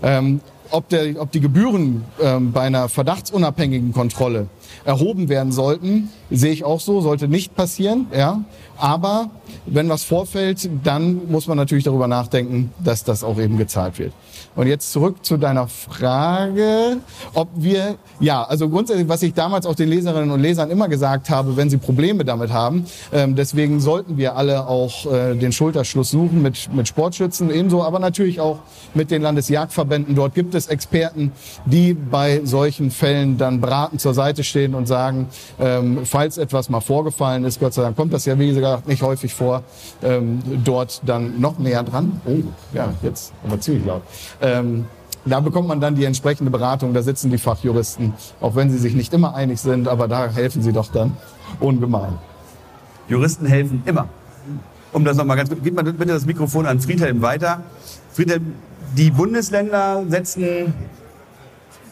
Ähm, 0.01 0.39
ob, 0.71 0.87
der, 0.87 1.21
ob 1.21 1.31
die 1.33 1.41
Gebühren 1.41 2.05
ähm, 2.21 2.53
bei 2.53 2.61
einer 2.61 2.87
verdachtsunabhängigen 2.87 3.91
Kontrolle 3.91 4.47
erhoben 4.85 5.29
werden 5.29 5.51
sollten, 5.51 6.09
sehe 6.29 6.51
ich 6.51 6.63
auch 6.63 6.79
so, 6.79 7.01
sollte 7.01 7.27
nicht 7.27 7.55
passieren. 7.55 8.07
Ja, 8.15 8.43
aber 8.77 9.29
wenn 9.65 9.89
was 9.89 10.03
vorfällt, 10.03 10.69
dann 10.83 11.29
muss 11.29 11.47
man 11.47 11.57
natürlich 11.57 11.83
darüber 11.83 12.07
nachdenken, 12.07 12.71
dass 12.83 13.03
das 13.03 13.23
auch 13.23 13.37
eben 13.39 13.57
gezahlt 13.57 13.99
wird. 13.99 14.13
Und 14.55 14.67
jetzt 14.67 14.91
zurück 14.91 15.23
zu 15.23 15.37
deiner 15.37 15.67
Frage, 15.67 16.97
ob 17.33 17.49
wir, 17.55 17.95
ja, 18.19 18.43
also 18.43 18.69
grundsätzlich, 18.69 19.07
was 19.07 19.21
ich 19.21 19.33
damals 19.33 19.65
auch 19.65 19.75
den 19.75 19.89
Leserinnen 19.89 20.31
und 20.31 20.41
Lesern 20.41 20.71
immer 20.71 20.87
gesagt 20.87 21.29
habe, 21.29 21.55
wenn 21.55 21.69
sie 21.69 21.77
Probleme 21.77 22.25
damit 22.25 22.51
haben, 22.51 22.85
ähm, 23.13 23.35
deswegen 23.35 23.79
sollten 23.79 24.17
wir 24.17 24.35
alle 24.35 24.67
auch 24.67 25.05
äh, 25.05 25.35
den 25.35 25.51
Schulterschluss 25.51 26.09
suchen 26.09 26.41
mit, 26.41 26.73
mit 26.73 26.87
Sportschützen 26.87 27.51
ebenso, 27.51 27.83
aber 27.83 27.99
natürlich 27.99 28.39
auch 28.39 28.59
mit 28.93 29.11
den 29.11 29.21
Landesjagdverbänden. 29.21 30.15
Dort 30.15 30.35
gibt 30.35 30.55
es 30.55 30.67
Experten, 30.67 31.31
die 31.65 31.93
bei 31.93 32.41
solchen 32.43 32.91
Fällen 32.91 33.37
dann 33.37 33.61
beratend 33.61 34.01
zur 34.01 34.13
Seite 34.13 34.43
stehen 34.43 34.58
und 34.67 34.87
sagen, 34.87 35.27
ähm, 35.59 35.99
falls 36.05 36.37
etwas 36.37 36.69
mal 36.69 36.81
vorgefallen 36.81 37.43
ist, 37.45 37.59
Gott 37.59 37.73
sei 37.73 37.81
Dank 37.81 37.95
kommt 37.95 38.13
das 38.13 38.25
ja, 38.25 38.37
wie 38.37 38.53
gesagt, 38.53 38.87
nicht 38.87 39.01
häufig 39.01 39.33
vor, 39.33 39.63
ähm, 40.03 40.41
dort 40.63 41.01
dann 41.05 41.39
noch 41.39 41.59
näher 41.59 41.83
dran. 41.83 42.21
Oh, 42.25 42.43
ja, 42.73 42.93
jetzt 43.01 43.33
aber 43.45 43.59
ziemlich 43.59 43.85
laut. 43.85 44.01
Ähm, 44.41 44.85
da 45.25 45.39
bekommt 45.39 45.67
man 45.67 45.81
dann 45.81 45.95
die 45.95 46.05
entsprechende 46.05 46.49
Beratung, 46.51 46.93
da 46.93 47.01
sitzen 47.01 47.29
die 47.29 47.37
Fachjuristen, 47.37 48.13
auch 48.39 48.55
wenn 48.55 48.69
sie 48.69 48.77
sich 48.77 48.93
nicht 48.93 49.13
immer 49.13 49.35
einig 49.35 49.59
sind, 49.59 49.87
aber 49.87 50.07
da 50.07 50.27
helfen 50.27 50.61
sie 50.61 50.71
doch 50.71 50.91
dann 50.91 51.17
ungemein. 51.59 52.17
Juristen 53.07 53.45
helfen 53.45 53.83
immer. 53.85 54.07
Um 54.91 55.05
das 55.05 55.17
nochmal 55.17 55.37
ganz 55.37 55.49
gut, 55.49 55.59
gib 55.63 55.75
mal 55.75 55.83
bitte 55.83 56.05
das 56.05 56.25
Mikrofon 56.25 56.65
an 56.65 56.79
Friedhelm 56.79 57.21
weiter. 57.21 57.63
Friedhelm, 58.13 58.55
die 58.97 59.11
Bundesländer 59.11 60.03
setzen 60.07 60.73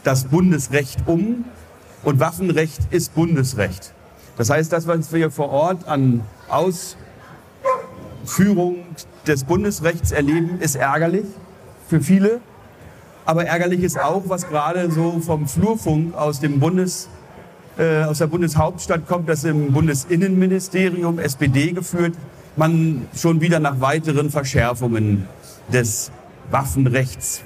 das 0.03 0.23
Bundesrecht 0.23 0.99
um 1.05 1.45
und 2.03 2.19
Waffenrecht 2.19 2.79
ist 2.91 3.15
Bundesrecht. 3.15 3.93
Das 4.37 4.49
heißt, 4.49 4.71
das, 4.71 4.87
was 4.87 5.11
wir 5.11 5.31
vor 5.31 5.49
Ort 5.49 5.87
an 5.87 6.21
Ausführung 8.23 8.85
des 9.25 9.43
Bundesrechts 9.43 10.11
erleben, 10.11 10.59
ist 10.59 10.75
ärgerlich 10.75 11.25
für 11.89 12.01
viele. 12.01 12.39
Aber 13.25 13.45
ärgerlich 13.45 13.81
ist 13.83 13.99
auch, 13.99 14.23
was 14.27 14.47
gerade 14.47 14.89
so 14.91 15.19
vom 15.19 15.47
Flurfunk 15.47 16.15
aus 16.15 16.39
dem 16.39 16.59
Bundes, 16.59 17.09
äh, 17.77 18.03
aus 18.03 18.19
der 18.19 18.27
Bundeshauptstadt 18.27 19.07
kommt, 19.07 19.27
dass 19.27 19.43
im 19.43 19.73
Bundesinnenministerium, 19.73 21.19
SPD 21.19 21.71
geführt, 21.71 22.13
man 22.55 23.07
schon 23.15 23.41
wieder 23.41 23.59
nach 23.59 23.81
weiteren 23.81 24.29
Verschärfungen 24.29 25.27
des 25.73 26.11
Waffenrechts 26.51 27.43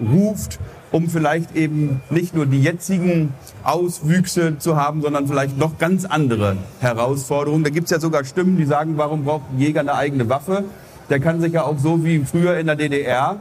ruft, 0.00 0.58
um 0.92 1.08
vielleicht 1.08 1.54
eben 1.56 2.00
nicht 2.10 2.34
nur 2.34 2.46
die 2.46 2.60
jetzigen 2.60 3.32
Auswüchse 3.62 4.58
zu 4.58 4.76
haben, 4.76 5.02
sondern 5.02 5.26
vielleicht 5.26 5.56
noch 5.56 5.78
ganz 5.78 6.04
andere 6.04 6.56
Herausforderungen. 6.80 7.64
Da 7.64 7.70
gibt 7.70 7.84
es 7.84 7.90
ja 7.90 8.00
sogar 8.00 8.24
Stimmen, 8.24 8.56
die 8.56 8.64
sagen, 8.64 8.94
warum 8.96 9.24
braucht 9.24 9.44
ein 9.52 9.60
Jäger 9.60 9.80
eine 9.80 9.94
eigene 9.94 10.28
Waffe? 10.28 10.64
Der 11.08 11.20
kann 11.20 11.40
sich 11.40 11.52
ja 11.52 11.64
auch 11.64 11.78
so 11.78 12.04
wie 12.04 12.20
früher 12.24 12.58
in 12.58 12.66
der 12.66 12.76
DDR 12.76 13.36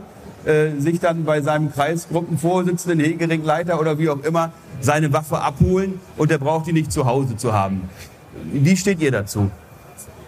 äh, 0.45 0.79
sich 0.79 0.99
dann 0.99 1.25
bei 1.25 1.41
seinem 1.41 1.71
Kreisgruppenvorsitzenden, 1.71 2.99
Hegeringleiter 2.99 3.79
oder 3.79 3.97
wie 3.97 4.09
auch 4.09 4.23
immer 4.23 4.51
seine 4.79 5.11
Waffe 5.11 5.39
abholen 5.39 5.99
und 6.17 6.31
der 6.31 6.37
braucht 6.37 6.67
die 6.67 6.73
nicht 6.73 6.91
zu 6.91 7.05
Hause 7.05 7.35
zu 7.35 7.53
haben. 7.53 7.89
Wie 8.53 8.77
steht 8.77 9.01
ihr 9.01 9.11
dazu? 9.11 9.51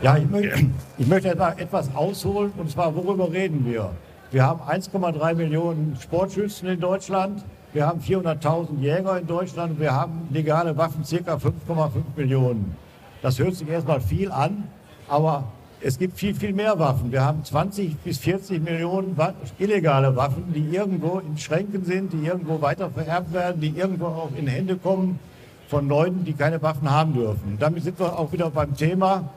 Ja, 0.02 0.18
ich 0.18 0.30
möchte, 0.30 0.68
ich 0.98 1.08
möchte 1.08 1.30
etwas 1.30 1.96
ausholen 1.96 2.52
und 2.58 2.70
zwar, 2.70 2.94
worüber 2.96 3.32
reden 3.32 3.66
wir? 3.66 3.92
Wir 4.32 4.46
haben 4.46 4.62
1,3 4.62 5.36
Millionen 5.36 5.98
Sportschützen 6.00 6.70
in 6.70 6.80
Deutschland. 6.80 7.44
Wir 7.74 7.86
haben 7.86 8.00
400.000 8.00 8.80
Jäger 8.80 9.20
in 9.20 9.28
Deutschland. 9.28 9.78
Wir 9.78 9.94
haben 9.94 10.30
legale 10.32 10.78
Waffen 10.78 11.04
ca. 11.04 11.34
5,5 11.34 11.90
Millionen. 12.16 12.78
Das 13.22 13.40
hört 13.40 13.56
sich 13.56 13.68
erstmal 13.68 14.00
viel 14.00 14.32
an, 14.32 14.64
aber 15.10 15.44
es 15.82 16.00
gibt 16.00 16.18
viel, 16.18 16.34
viel 16.34 16.54
mehr 16.54 16.80
Waffen. 16.80 17.12
Wir 17.12 17.26
haben 17.26 17.44
20 17.44 17.98
bis 17.98 18.20
40 18.20 18.64
Millionen 18.64 19.18
illegale 19.60 20.16
Waffen, 20.16 20.54
die 20.56 20.76
irgendwo 20.78 21.20
in 21.20 21.38
Schränken 21.38 21.84
sind, 21.84 22.14
die 22.14 22.26
irgendwo 22.26 22.62
weiter 22.62 22.90
vererbt 22.90 23.34
werden, 23.34 23.60
die 23.60 23.78
irgendwo 23.78 24.06
auch 24.06 24.32
in 24.38 24.48
Hände 24.48 24.78
kommen 24.78 25.20
von 25.68 25.90
Leuten, 25.90 26.24
die 26.24 26.34
keine 26.34 26.62
Waffen 26.62 26.90
haben 26.90 27.14
dürfen. 27.14 27.58
damit 27.60 27.84
sind 27.84 28.00
wir 28.00 28.18
auch 28.18 28.32
wieder 28.32 28.50
beim 28.50 28.78
Thema, 28.78 29.30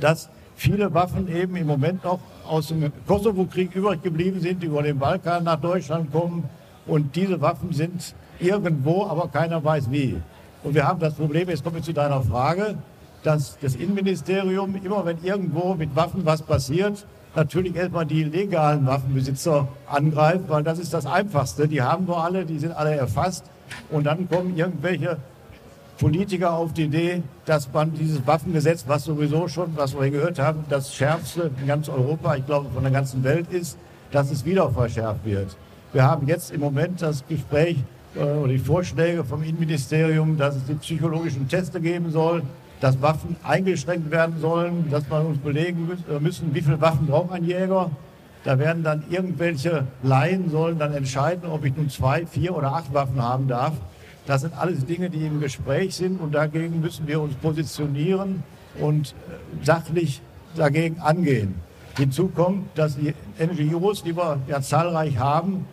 dass 0.00 0.30
viele 0.56 0.92
Waffen 0.92 1.28
eben 1.28 1.54
im 1.56 1.66
Moment 1.66 2.02
noch 2.02 2.18
aus 2.48 2.68
dem 2.68 2.90
Kosovo-Krieg 3.06 3.74
übrig 3.74 4.02
geblieben 4.02 4.40
sind, 4.40 4.62
die 4.62 4.66
über 4.66 4.82
den 4.82 4.98
Balkan 4.98 5.44
nach 5.44 5.60
Deutschland 5.60 6.10
kommen. 6.10 6.48
Und 6.86 7.14
diese 7.14 7.40
Waffen 7.40 7.72
sind 7.72 8.14
irgendwo, 8.40 9.04
aber 9.06 9.28
keiner 9.28 9.62
weiß 9.62 9.90
wie. 9.90 10.16
Und 10.62 10.74
wir 10.74 10.86
haben 10.86 10.98
das 10.98 11.14
Problem, 11.14 11.48
jetzt 11.48 11.62
komme 11.62 11.78
ich 11.78 11.84
zu 11.84 11.92
deiner 11.92 12.22
Frage, 12.22 12.76
dass 13.22 13.58
das 13.60 13.74
Innenministerium 13.74 14.76
immer, 14.82 15.04
wenn 15.04 15.22
irgendwo 15.22 15.74
mit 15.74 15.94
Waffen 15.94 16.24
was 16.24 16.42
passiert, 16.42 17.06
natürlich 17.34 17.76
erstmal 17.76 18.06
die 18.06 18.24
legalen 18.24 18.86
Waffenbesitzer 18.86 19.68
angreift, 19.88 20.48
weil 20.48 20.62
das 20.62 20.78
ist 20.78 20.94
das 20.94 21.06
Einfachste. 21.06 21.68
Die 21.68 21.82
haben 21.82 22.08
wir 22.08 22.16
alle, 22.16 22.46
die 22.46 22.58
sind 22.58 22.72
alle 22.72 22.94
erfasst. 22.94 23.44
Und 23.90 24.04
dann 24.04 24.28
kommen 24.28 24.56
irgendwelche 24.56 25.18
Politiker 25.98 26.52
auf 26.52 26.72
die 26.72 26.84
Idee, 26.84 27.22
dass 27.46 27.72
man 27.72 27.92
dieses 27.94 28.26
Waffengesetz, 28.26 28.84
was 28.86 29.04
sowieso 29.04 29.48
schon, 29.48 29.76
was 29.76 29.98
wir 29.98 30.10
gehört 30.10 30.38
haben, 30.38 30.64
das 30.68 30.94
schärfste 30.94 31.50
in 31.60 31.66
ganz 31.66 31.88
Europa, 31.88 32.36
ich 32.36 32.46
glaube 32.46 32.68
von 32.72 32.82
der 32.82 32.92
ganzen 32.92 33.24
Welt 33.24 33.50
ist, 33.50 33.78
dass 34.10 34.30
es 34.30 34.44
wieder 34.44 34.70
verschärft 34.70 35.24
wird. 35.24 35.56
Wir 35.92 36.04
haben 36.04 36.26
jetzt 36.26 36.50
im 36.50 36.60
Moment 36.60 37.00
das 37.00 37.26
Gespräch 37.26 37.78
äh, 38.14 38.20
oder 38.20 38.52
die 38.52 38.58
Vorschläge 38.58 39.24
vom 39.24 39.42
Innenministerium, 39.42 40.36
dass 40.36 40.56
es 40.56 40.64
die 40.66 40.74
psychologischen 40.74 41.48
Teste 41.48 41.80
geben 41.80 42.10
soll, 42.10 42.42
dass 42.80 43.00
Waffen 43.00 43.36
eingeschränkt 43.42 44.10
werden 44.10 44.38
sollen, 44.40 44.90
dass 44.90 45.08
wir 45.10 45.24
uns 45.24 45.38
belegen 45.38 45.90
äh, 46.10 46.20
müssen, 46.20 46.54
wie 46.54 46.60
viele 46.60 46.80
Waffen 46.80 47.06
braucht 47.06 47.32
ein 47.32 47.44
Jäger. 47.44 47.90
Da 48.44 48.58
werden 48.58 48.84
dann 48.84 49.02
irgendwelche 49.10 49.86
Laien 50.02 50.50
sollen 50.50 50.78
dann 50.78 50.92
entscheiden, 50.92 51.48
ob 51.48 51.64
ich 51.64 51.74
nun 51.74 51.88
zwei, 51.88 52.26
vier 52.26 52.54
oder 52.54 52.72
acht 52.74 52.92
Waffen 52.94 53.20
haben 53.20 53.48
darf. 53.48 53.72
Das 54.26 54.40
sind 54.40 54.58
alles 54.58 54.84
Dinge, 54.84 55.08
die 55.08 55.24
im 55.24 55.40
Gespräch 55.40 55.94
sind 55.94 56.20
und 56.20 56.34
dagegen 56.34 56.80
müssen 56.80 57.06
wir 57.06 57.20
uns 57.20 57.34
positionieren 57.36 58.42
und 58.80 59.10
äh, 59.10 59.64
sachlich 59.64 60.20
dagegen 60.56 60.98
angehen. 61.00 61.54
Hinzu 61.96 62.28
kommt, 62.28 62.66
dass 62.76 62.96
die 62.96 63.14
NGOs, 63.38 64.02
die 64.02 64.16
wir 64.16 64.38
ja 64.48 64.60
zahlreich 64.60 65.18
haben, 65.18 65.64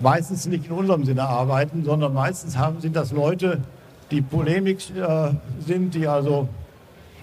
meistens 0.00 0.46
nicht 0.46 0.66
in 0.66 0.72
unserem 0.72 1.04
Sinne 1.04 1.24
arbeiten, 1.24 1.84
sondern 1.84 2.14
meistens 2.14 2.56
haben, 2.56 2.80
sind 2.80 2.96
das 2.96 3.12
Leute, 3.12 3.60
die 4.10 4.22
Polemik 4.22 4.78
äh, 4.96 5.32
sind, 5.66 5.94
die 5.94 6.06
also 6.06 6.48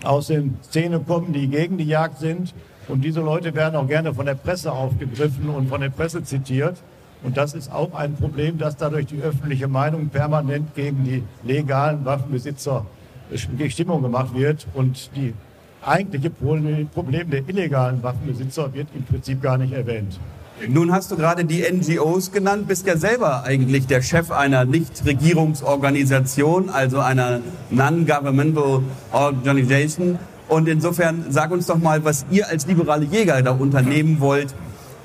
aus 0.04 0.28
den 0.28 0.58
Szenen 0.64 1.06
kommen, 1.06 1.34
die 1.34 1.48
gegen 1.48 1.78
die 1.78 1.86
Jagd 1.86 2.20
sind. 2.20 2.54
Und 2.88 3.02
diese 3.02 3.22
Leute 3.22 3.56
werden 3.56 3.76
auch 3.76 3.88
gerne 3.88 4.14
von 4.14 4.26
der 4.26 4.36
Presse 4.36 4.72
aufgegriffen 4.72 5.50
und 5.50 5.68
von 5.70 5.82
der 5.82 5.90
Presse 5.90 6.24
zitiert. 6.24 6.78
Und 7.24 7.38
das 7.38 7.54
ist 7.54 7.72
auch 7.72 7.94
ein 7.94 8.16
Problem, 8.16 8.58
dass 8.58 8.78
dadurch 8.78 9.08
die 9.08 9.22
öffentliche 9.22 9.68
Meinung 9.68 10.10
permanent 10.10 10.76
gegen 10.76 11.04
die 11.04 11.24
legalen 11.44 12.06
Waffenbesitzer 12.06 12.86
Stimmung 13.70 14.04
gemacht 14.04 14.34
wird. 14.34 14.68
Und 14.74 15.12
die 15.16 15.34
eigentliche 15.84 16.30
Problem 16.30 17.30
der 17.30 17.48
illegalen 17.48 18.02
Waffenbesitzer 18.04 18.74
wird 18.74 18.88
im 18.96 19.04
Prinzip 19.04 19.42
gar 19.42 19.58
nicht 19.58 19.74
erwähnt. 19.74 20.20
Nun 20.68 20.92
hast 20.92 21.12
du 21.12 21.16
gerade 21.16 21.46
die 21.46 21.62
NGOs 21.62 22.32
genannt, 22.32 22.68
bist 22.68 22.88
ja 22.88 22.98
selber 22.98 23.44
eigentlich 23.44 23.86
der 23.86 24.02
Chef 24.02 24.32
einer 24.32 24.66
Nichtregierungsorganisation, 24.66 26.70
also 26.70 27.00
einer 27.00 27.42
Non-Governmental 27.70 28.82
Organization. 29.12 30.18
Und 30.48 30.68
insofern 30.68 31.26
sag 31.30 31.52
uns 31.52 31.68
doch 31.68 31.78
mal, 31.78 32.04
was 32.06 32.26
ihr 32.32 32.50
als 32.50 32.66
liberale 32.66 33.06
Jäger 33.06 33.40
da 33.44 33.52
unternehmen 33.52 34.20
wollt, 34.20 34.56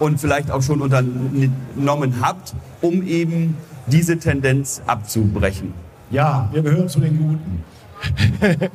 und 0.03 0.19
vielleicht 0.19 0.51
auch 0.51 0.63
schon 0.63 0.83
unternommen 0.83 2.17
habt, 2.21 2.55
um 2.81 3.07
eben 3.07 3.57
diese 3.87 4.19
Tendenz 4.19 4.83
abzubrechen? 4.85 5.73
Ja, 6.11 6.49
wir 6.53 6.63
gehören 6.63 6.89
zu 6.89 6.99
den 6.99 7.17
Guten. 7.17 7.65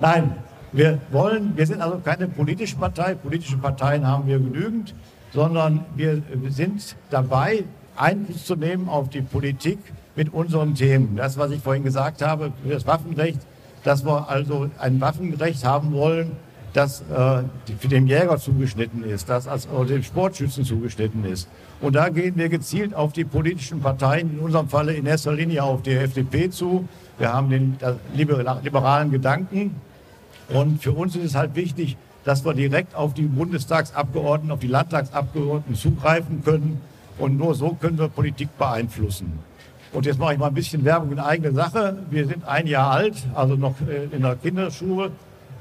Nein, 0.00 0.32
wir 0.72 0.98
wollen, 1.12 1.52
wir 1.56 1.64
sind 1.64 1.80
also 1.80 1.98
keine 1.98 2.26
politische 2.26 2.74
Partei, 2.74 3.14
politische 3.14 3.56
Parteien 3.56 4.04
haben 4.04 4.26
wir 4.26 4.40
genügend, 4.40 4.94
sondern 5.32 5.84
wir 5.94 6.20
sind 6.48 6.96
dabei, 7.08 7.62
Einfluss 7.96 8.44
zu 8.44 8.56
nehmen 8.56 8.88
auf 8.88 9.08
die 9.08 9.22
Politik 9.22 9.78
mit 10.16 10.34
unseren 10.34 10.74
Themen. 10.74 11.14
Das, 11.14 11.38
was 11.38 11.52
ich 11.52 11.62
vorhin 11.62 11.84
gesagt 11.84 12.20
habe, 12.20 12.52
das 12.68 12.84
Waffenrecht, 12.84 13.38
dass 13.84 14.04
wir 14.04 14.28
also 14.28 14.68
ein 14.80 15.00
Waffenrecht 15.00 15.64
haben 15.64 15.92
wollen, 15.92 16.32
das 16.74 17.02
äh, 17.02 17.42
den 17.88 18.06
Jäger 18.06 18.36
zugeschnitten 18.36 19.04
ist, 19.04 19.28
das 19.28 19.48
als 19.48 19.66
äh, 19.66 19.84
dem 19.86 20.02
Sportschützen 20.02 20.64
zugeschnitten 20.64 21.24
ist. 21.24 21.48
Und 21.80 21.94
da 21.94 22.08
gehen 22.08 22.36
wir 22.36 22.48
gezielt 22.48 22.94
auf 22.94 23.12
die 23.12 23.24
politischen 23.24 23.80
Parteien, 23.80 24.34
in 24.34 24.38
unserem 24.40 24.68
Falle 24.68 24.92
in 24.92 25.06
erster 25.06 25.32
Linie 25.32 25.62
auf 25.62 25.82
die 25.82 25.92
FDP 25.92 26.50
zu. 26.50 26.86
Wir 27.18 27.32
haben 27.32 27.48
den 27.48 27.76
liberalen 28.14 29.10
Gedanken. 29.10 29.76
Und 30.48 30.82
für 30.82 30.92
uns 30.92 31.16
ist 31.16 31.24
es 31.24 31.34
halt 31.36 31.54
wichtig, 31.54 31.96
dass 32.24 32.44
wir 32.44 32.54
direkt 32.54 32.94
auf 32.94 33.14
die 33.14 33.22
Bundestagsabgeordneten, 33.22 34.50
auf 34.50 34.58
die 34.58 34.66
Landtagsabgeordneten 34.66 35.74
zugreifen 35.76 36.42
können. 36.44 36.80
Und 37.18 37.38
nur 37.38 37.54
so 37.54 37.74
können 37.74 37.98
wir 37.98 38.08
Politik 38.08 38.48
beeinflussen. 38.58 39.38
Und 39.92 40.06
jetzt 40.06 40.18
mache 40.18 40.32
ich 40.32 40.38
mal 40.40 40.48
ein 40.48 40.54
bisschen 40.54 40.84
Werbung 40.84 41.12
in 41.12 41.20
eigene 41.20 41.52
Sache. 41.52 41.98
Wir 42.10 42.26
sind 42.26 42.44
ein 42.44 42.66
Jahr 42.66 42.90
alt, 42.90 43.14
also 43.34 43.54
noch 43.54 43.76
äh, 43.82 44.14
in 44.14 44.22
der 44.22 44.34
Kinderschule. 44.34 45.12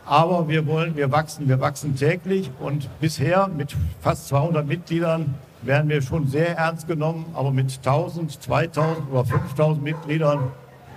Aber 0.05 0.47
wir 0.49 0.67
wollen, 0.67 0.95
wir 0.95 1.11
wachsen, 1.11 1.47
wir 1.47 1.59
wachsen 1.61 1.95
täglich 1.95 2.51
und 2.59 2.89
bisher 2.99 3.47
mit 3.47 3.75
fast 4.01 4.27
200 4.27 4.67
Mitgliedern 4.67 5.35
werden 5.61 5.89
wir 5.89 6.01
schon 6.01 6.27
sehr 6.27 6.57
ernst 6.57 6.87
genommen. 6.87 7.25
Aber 7.33 7.51
mit 7.51 7.77
1000, 7.77 8.41
2000 8.41 9.09
oder 9.11 9.25
5000 9.25 9.83
Mitgliedern 9.83 10.51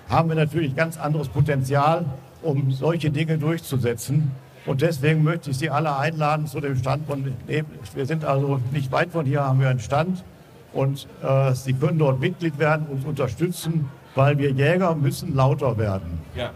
haben 0.08 0.28
wir 0.28 0.36
natürlich 0.36 0.74
ganz 0.74 0.98
anderes 0.98 1.28
Potenzial, 1.28 2.04
um 2.42 2.70
solche 2.72 3.10
Dinge 3.10 3.38
durchzusetzen. 3.38 4.32
Und 4.66 4.82
deswegen 4.82 5.22
möchte 5.22 5.50
ich 5.50 5.58
Sie 5.58 5.70
alle 5.70 5.96
einladen 5.96 6.46
zu 6.46 6.60
dem 6.60 6.76
Stand. 6.76 7.06
Von, 7.06 7.32
wir 7.46 8.06
sind 8.06 8.24
also 8.24 8.60
nicht 8.72 8.90
weit 8.90 9.10
von 9.10 9.24
hier, 9.24 9.44
haben 9.44 9.60
wir 9.60 9.68
einen 9.68 9.80
Stand. 9.80 10.24
Und 10.72 11.06
äh, 11.22 11.54
Sie 11.54 11.72
können 11.72 11.98
dort 11.98 12.20
Mitglied 12.20 12.58
werden, 12.58 12.86
uns 12.88 13.04
unterstützen, 13.04 13.88
weil 14.16 14.36
wir 14.38 14.50
Jäger 14.50 14.94
müssen 14.96 15.34
lauter 15.34 15.78
werden. 15.78 16.20
Ja. 16.34 16.50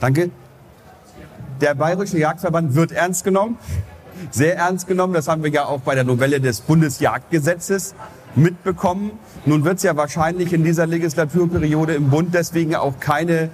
Danke. 0.00 0.30
Der 1.62 1.76
Bayerische 1.76 2.18
Jagdverband 2.18 2.74
wird 2.74 2.90
ernst 2.90 3.22
genommen, 3.22 3.56
sehr 4.32 4.56
ernst 4.56 4.88
genommen. 4.88 5.14
Das 5.14 5.28
haben 5.28 5.44
wir 5.44 5.50
ja 5.50 5.66
auch 5.66 5.80
bei 5.82 5.94
der 5.94 6.02
Novelle 6.02 6.40
des 6.40 6.60
Bundesjagdgesetzes 6.60 7.94
mitbekommen. 8.34 9.12
Nun 9.46 9.64
wird 9.64 9.76
es 9.76 9.84
ja 9.84 9.96
wahrscheinlich 9.96 10.52
in 10.52 10.64
dieser 10.64 10.88
Legislaturperiode 10.88 11.94
im 11.94 12.10
Bund 12.10 12.34
deswegen 12.34 12.74
auch 12.74 12.98
keine, 12.98 13.48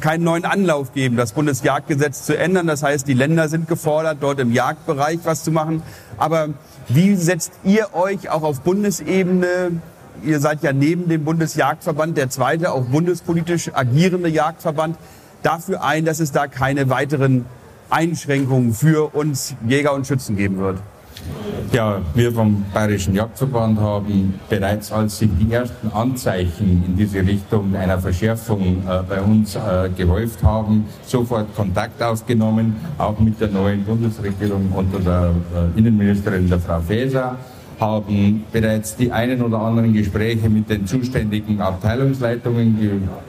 keinen 0.00 0.24
neuen 0.24 0.44
Anlauf 0.44 0.92
geben, 0.92 1.16
das 1.16 1.30
Bundesjagdgesetz 1.30 2.24
zu 2.24 2.36
ändern. 2.36 2.66
Das 2.66 2.82
heißt, 2.82 3.06
die 3.06 3.14
Länder 3.14 3.48
sind 3.48 3.68
gefordert, 3.68 4.18
dort 4.20 4.40
im 4.40 4.50
Jagdbereich 4.50 5.20
was 5.22 5.44
zu 5.44 5.52
machen. 5.52 5.84
Aber 6.16 6.48
wie 6.88 7.14
setzt 7.14 7.52
ihr 7.62 7.94
euch 7.94 8.30
auch 8.30 8.42
auf 8.42 8.62
Bundesebene 8.62 9.80
ihr 10.24 10.40
seid 10.40 10.64
ja 10.64 10.72
neben 10.72 11.08
dem 11.08 11.24
Bundesjagdverband 11.24 12.16
der 12.16 12.28
zweite, 12.28 12.72
auch 12.72 12.86
bundespolitisch 12.86 13.70
agierende 13.72 14.28
Jagdverband, 14.28 14.96
dafür 15.42 15.82
ein, 15.82 16.04
dass 16.04 16.20
es 16.20 16.32
da 16.32 16.46
keine 16.46 16.90
weiteren 16.90 17.44
Einschränkungen 17.90 18.72
für 18.72 19.14
uns 19.14 19.54
Jäger 19.66 19.94
und 19.94 20.06
Schützen 20.06 20.36
geben 20.36 20.58
wird. 20.58 20.78
Ja, 21.72 22.00
wir 22.14 22.32
vom 22.32 22.64
Bayerischen 22.72 23.14
Jagdverband 23.14 23.78
haben 23.78 24.40
bereits, 24.48 24.90
als 24.90 25.18
sich 25.18 25.28
die 25.38 25.52
ersten 25.52 25.88
Anzeichen 25.92 26.82
in 26.86 26.96
diese 26.96 27.18
Richtung 27.18 27.74
einer 27.76 27.98
Verschärfung 27.98 28.82
äh, 28.88 29.02
bei 29.06 29.20
uns 29.20 29.54
äh, 29.54 29.90
gehäuft 29.94 30.42
haben, 30.42 30.86
sofort 31.06 31.54
Kontakt 31.54 32.02
aufgenommen, 32.02 32.76
auch 32.96 33.18
mit 33.18 33.38
der 33.40 33.48
neuen 33.48 33.84
Bundesregierung 33.84 34.72
unter 34.72 34.98
der 35.00 35.34
äh, 35.74 35.78
Innenministerin, 35.78 36.48
der 36.48 36.60
Frau 36.60 36.80
Faeser 36.80 37.36
haben 37.78 38.44
bereits 38.50 38.96
die 38.96 39.12
einen 39.12 39.42
oder 39.42 39.58
anderen 39.58 39.92
Gespräche 39.92 40.48
mit 40.48 40.68
den 40.70 40.86
zuständigen 40.86 41.60
Abteilungsleitungen 41.60 42.78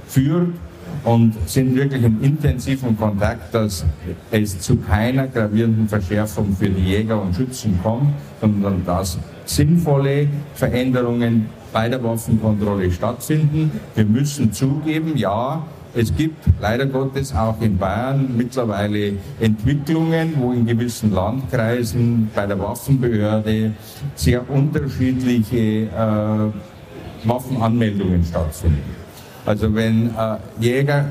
geführt 0.08 0.54
und 1.04 1.34
sind 1.48 1.76
wirklich 1.76 2.04
im 2.04 2.22
intensiven 2.22 2.98
Kontakt, 2.98 3.54
dass 3.54 3.86
es 4.32 4.60
zu 4.60 4.78
keiner 4.78 5.28
gravierenden 5.28 5.88
Verschärfung 5.88 6.56
für 6.58 6.70
die 6.70 6.84
Jäger 6.84 7.22
und 7.22 7.36
Schützen 7.36 7.80
kommt, 7.82 8.14
sondern 8.42 8.86
dass 8.86 9.18
sinnvolle 9.46 10.28
Veränderungen 10.54 11.48
bei 11.72 11.90
der 11.90 12.04
Waffenkontrolle 12.04 12.92
stattfinden. 12.92 13.72
Wir 13.96 14.06
müssen 14.06 14.52
zugeben, 14.52 15.18
ja, 15.18 15.64
es 15.96 16.16
gibt 16.16 16.46
leider 16.62 16.86
Gottes 16.86 17.34
auch 17.34 17.60
in 17.62 17.78
Bayern 17.78 18.30
mittlerweile 18.38 19.14
Entwicklungen, 19.40 20.34
wo 20.38 20.52
in 20.52 20.66
gewissen 20.66 21.12
Landkreisen 21.12 22.30
bei 22.36 22.46
der 22.46 22.60
Waffenbehörde 22.60 23.74
sehr 24.16 24.48
unterschiedliche 24.50 25.58
äh, 25.58 27.28
Waffenanmeldungen 27.28 28.24
stattfinden. 28.24 28.99
Also 29.46 29.74
wenn 29.74 30.08
äh, 30.16 30.38
Jäger 30.60 31.06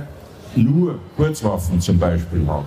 nur 0.54 0.98
Kurzwaffen 1.16 1.80
zum 1.80 1.98
Beispiel 1.98 2.46
haben, 2.46 2.66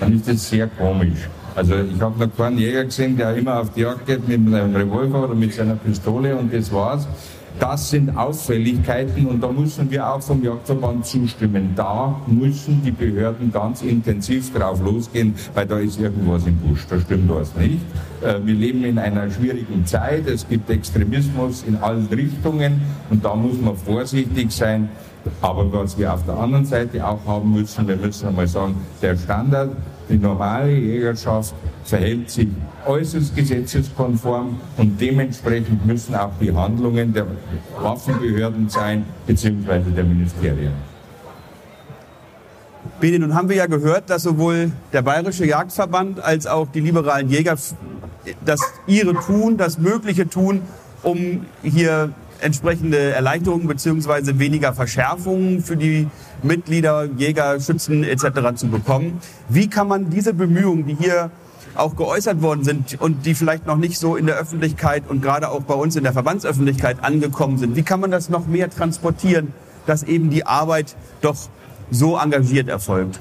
dann 0.00 0.14
ist 0.14 0.28
das 0.28 0.48
sehr 0.48 0.66
komisch. 0.66 1.28
Also 1.54 1.74
ich 1.74 2.00
habe 2.00 2.18
noch 2.18 2.36
keinen 2.36 2.58
Jäger 2.58 2.84
gesehen, 2.84 3.16
der 3.16 3.34
immer 3.34 3.60
auf 3.60 3.72
die 3.72 3.80
Jagd 3.80 4.06
geht 4.06 4.28
mit 4.28 4.54
einem 4.54 4.76
Revolver 4.76 5.24
oder 5.24 5.34
mit 5.34 5.54
seiner 5.54 5.76
Pistole 5.76 6.36
und 6.36 6.52
das 6.52 6.70
war's. 6.70 7.08
Das 7.58 7.88
sind 7.88 8.16
Auffälligkeiten 8.16 9.26
und 9.26 9.42
da 9.42 9.50
müssen 9.50 9.90
wir 9.90 10.06
auch 10.06 10.20
vom 10.20 10.42
Jagdverband 10.44 11.06
zustimmen. 11.06 11.72
Da 11.74 12.20
müssen 12.26 12.82
die 12.84 12.90
Behörden 12.90 13.50
ganz 13.50 13.80
intensiv 13.80 14.52
drauf 14.52 14.82
losgehen, 14.82 15.34
weil 15.54 15.66
da 15.66 15.78
ist 15.78 15.98
irgendwas 15.98 16.46
im 16.46 16.56
Busch. 16.56 16.86
Da 16.88 17.00
stimmt 17.00 17.30
was 17.30 17.54
nicht. 17.56 17.80
Äh, 18.22 18.44
wir 18.44 18.54
leben 18.54 18.84
in 18.84 18.98
einer 18.98 19.30
schwierigen 19.30 19.86
Zeit. 19.86 20.26
Es 20.26 20.46
gibt 20.46 20.68
Extremismus 20.68 21.64
in 21.66 21.76
allen 21.76 22.06
Richtungen 22.08 22.82
und 23.08 23.24
da 23.24 23.34
muss 23.34 23.58
man 23.58 23.74
vorsichtig 23.74 24.52
sein. 24.52 24.90
Aber 25.40 25.72
was 25.72 25.98
wir 25.98 26.12
auf 26.12 26.24
der 26.24 26.36
anderen 26.36 26.66
Seite 26.66 27.06
auch 27.06 27.24
haben 27.26 27.52
müssen, 27.52 27.88
wir 27.88 27.96
müssen 27.96 28.28
einmal 28.28 28.46
sagen, 28.46 28.76
der 29.00 29.16
Standard, 29.16 29.70
die 30.08 30.18
normale 30.18 30.72
Jägerschaft 30.72 31.54
verhält 31.84 32.30
sich 32.30 32.48
äußerst 32.86 33.34
gesetzeskonform 33.34 34.60
und 34.76 35.00
dementsprechend 35.00 35.84
müssen 35.84 36.14
auch 36.14 36.30
die 36.40 36.54
Handlungen 36.54 37.12
der 37.12 37.26
Waffenbehörden 37.80 38.68
sein, 38.68 39.04
beziehungsweise 39.26 39.90
der 39.90 40.04
Ministerien. 40.04 40.72
Bene, 43.00 43.18
nun 43.18 43.34
haben 43.34 43.48
wir 43.48 43.56
ja 43.56 43.66
gehört, 43.66 44.08
dass 44.08 44.22
sowohl 44.22 44.70
der 44.92 45.02
Bayerische 45.02 45.44
Jagdverband 45.44 46.22
als 46.22 46.46
auch 46.46 46.68
die 46.68 46.80
liberalen 46.80 47.28
Jäger 47.28 47.56
das 48.44 48.60
ihre 48.86 49.14
tun, 49.14 49.56
das 49.56 49.78
Mögliche 49.78 50.28
tun, 50.28 50.62
um 51.02 51.44
hier 51.62 52.10
entsprechende 52.40 52.98
Erleichterungen 52.98 53.66
beziehungsweise 53.66 54.38
weniger 54.38 54.72
Verschärfungen 54.72 55.62
für 55.62 55.76
die 55.76 56.08
Mitglieder, 56.46 57.04
Jäger, 57.16 57.60
Schützen 57.60 58.04
etc. 58.04 58.54
zu 58.54 58.68
bekommen. 58.68 59.20
Wie 59.48 59.68
kann 59.68 59.88
man 59.88 60.10
diese 60.10 60.32
Bemühungen, 60.32 60.86
die 60.86 60.94
hier 60.94 61.30
auch 61.74 61.96
geäußert 61.96 62.42
worden 62.42 62.64
sind 62.64 63.00
und 63.00 63.26
die 63.26 63.34
vielleicht 63.34 63.66
noch 63.66 63.76
nicht 63.76 63.98
so 63.98 64.16
in 64.16 64.26
der 64.26 64.36
Öffentlichkeit 64.36 65.04
und 65.08 65.22
gerade 65.22 65.50
auch 65.50 65.62
bei 65.62 65.74
uns 65.74 65.96
in 65.96 66.04
der 66.04 66.12
Verbandsöffentlichkeit 66.12 67.02
angekommen 67.02 67.58
sind, 67.58 67.76
wie 67.76 67.82
kann 67.82 68.00
man 68.00 68.10
das 68.10 68.28
noch 68.28 68.46
mehr 68.46 68.70
transportieren, 68.70 69.52
dass 69.86 70.02
eben 70.02 70.30
die 70.30 70.46
Arbeit 70.46 70.96
doch 71.20 71.36
so 71.90 72.16
engagiert 72.16 72.68
erfolgt? 72.68 73.20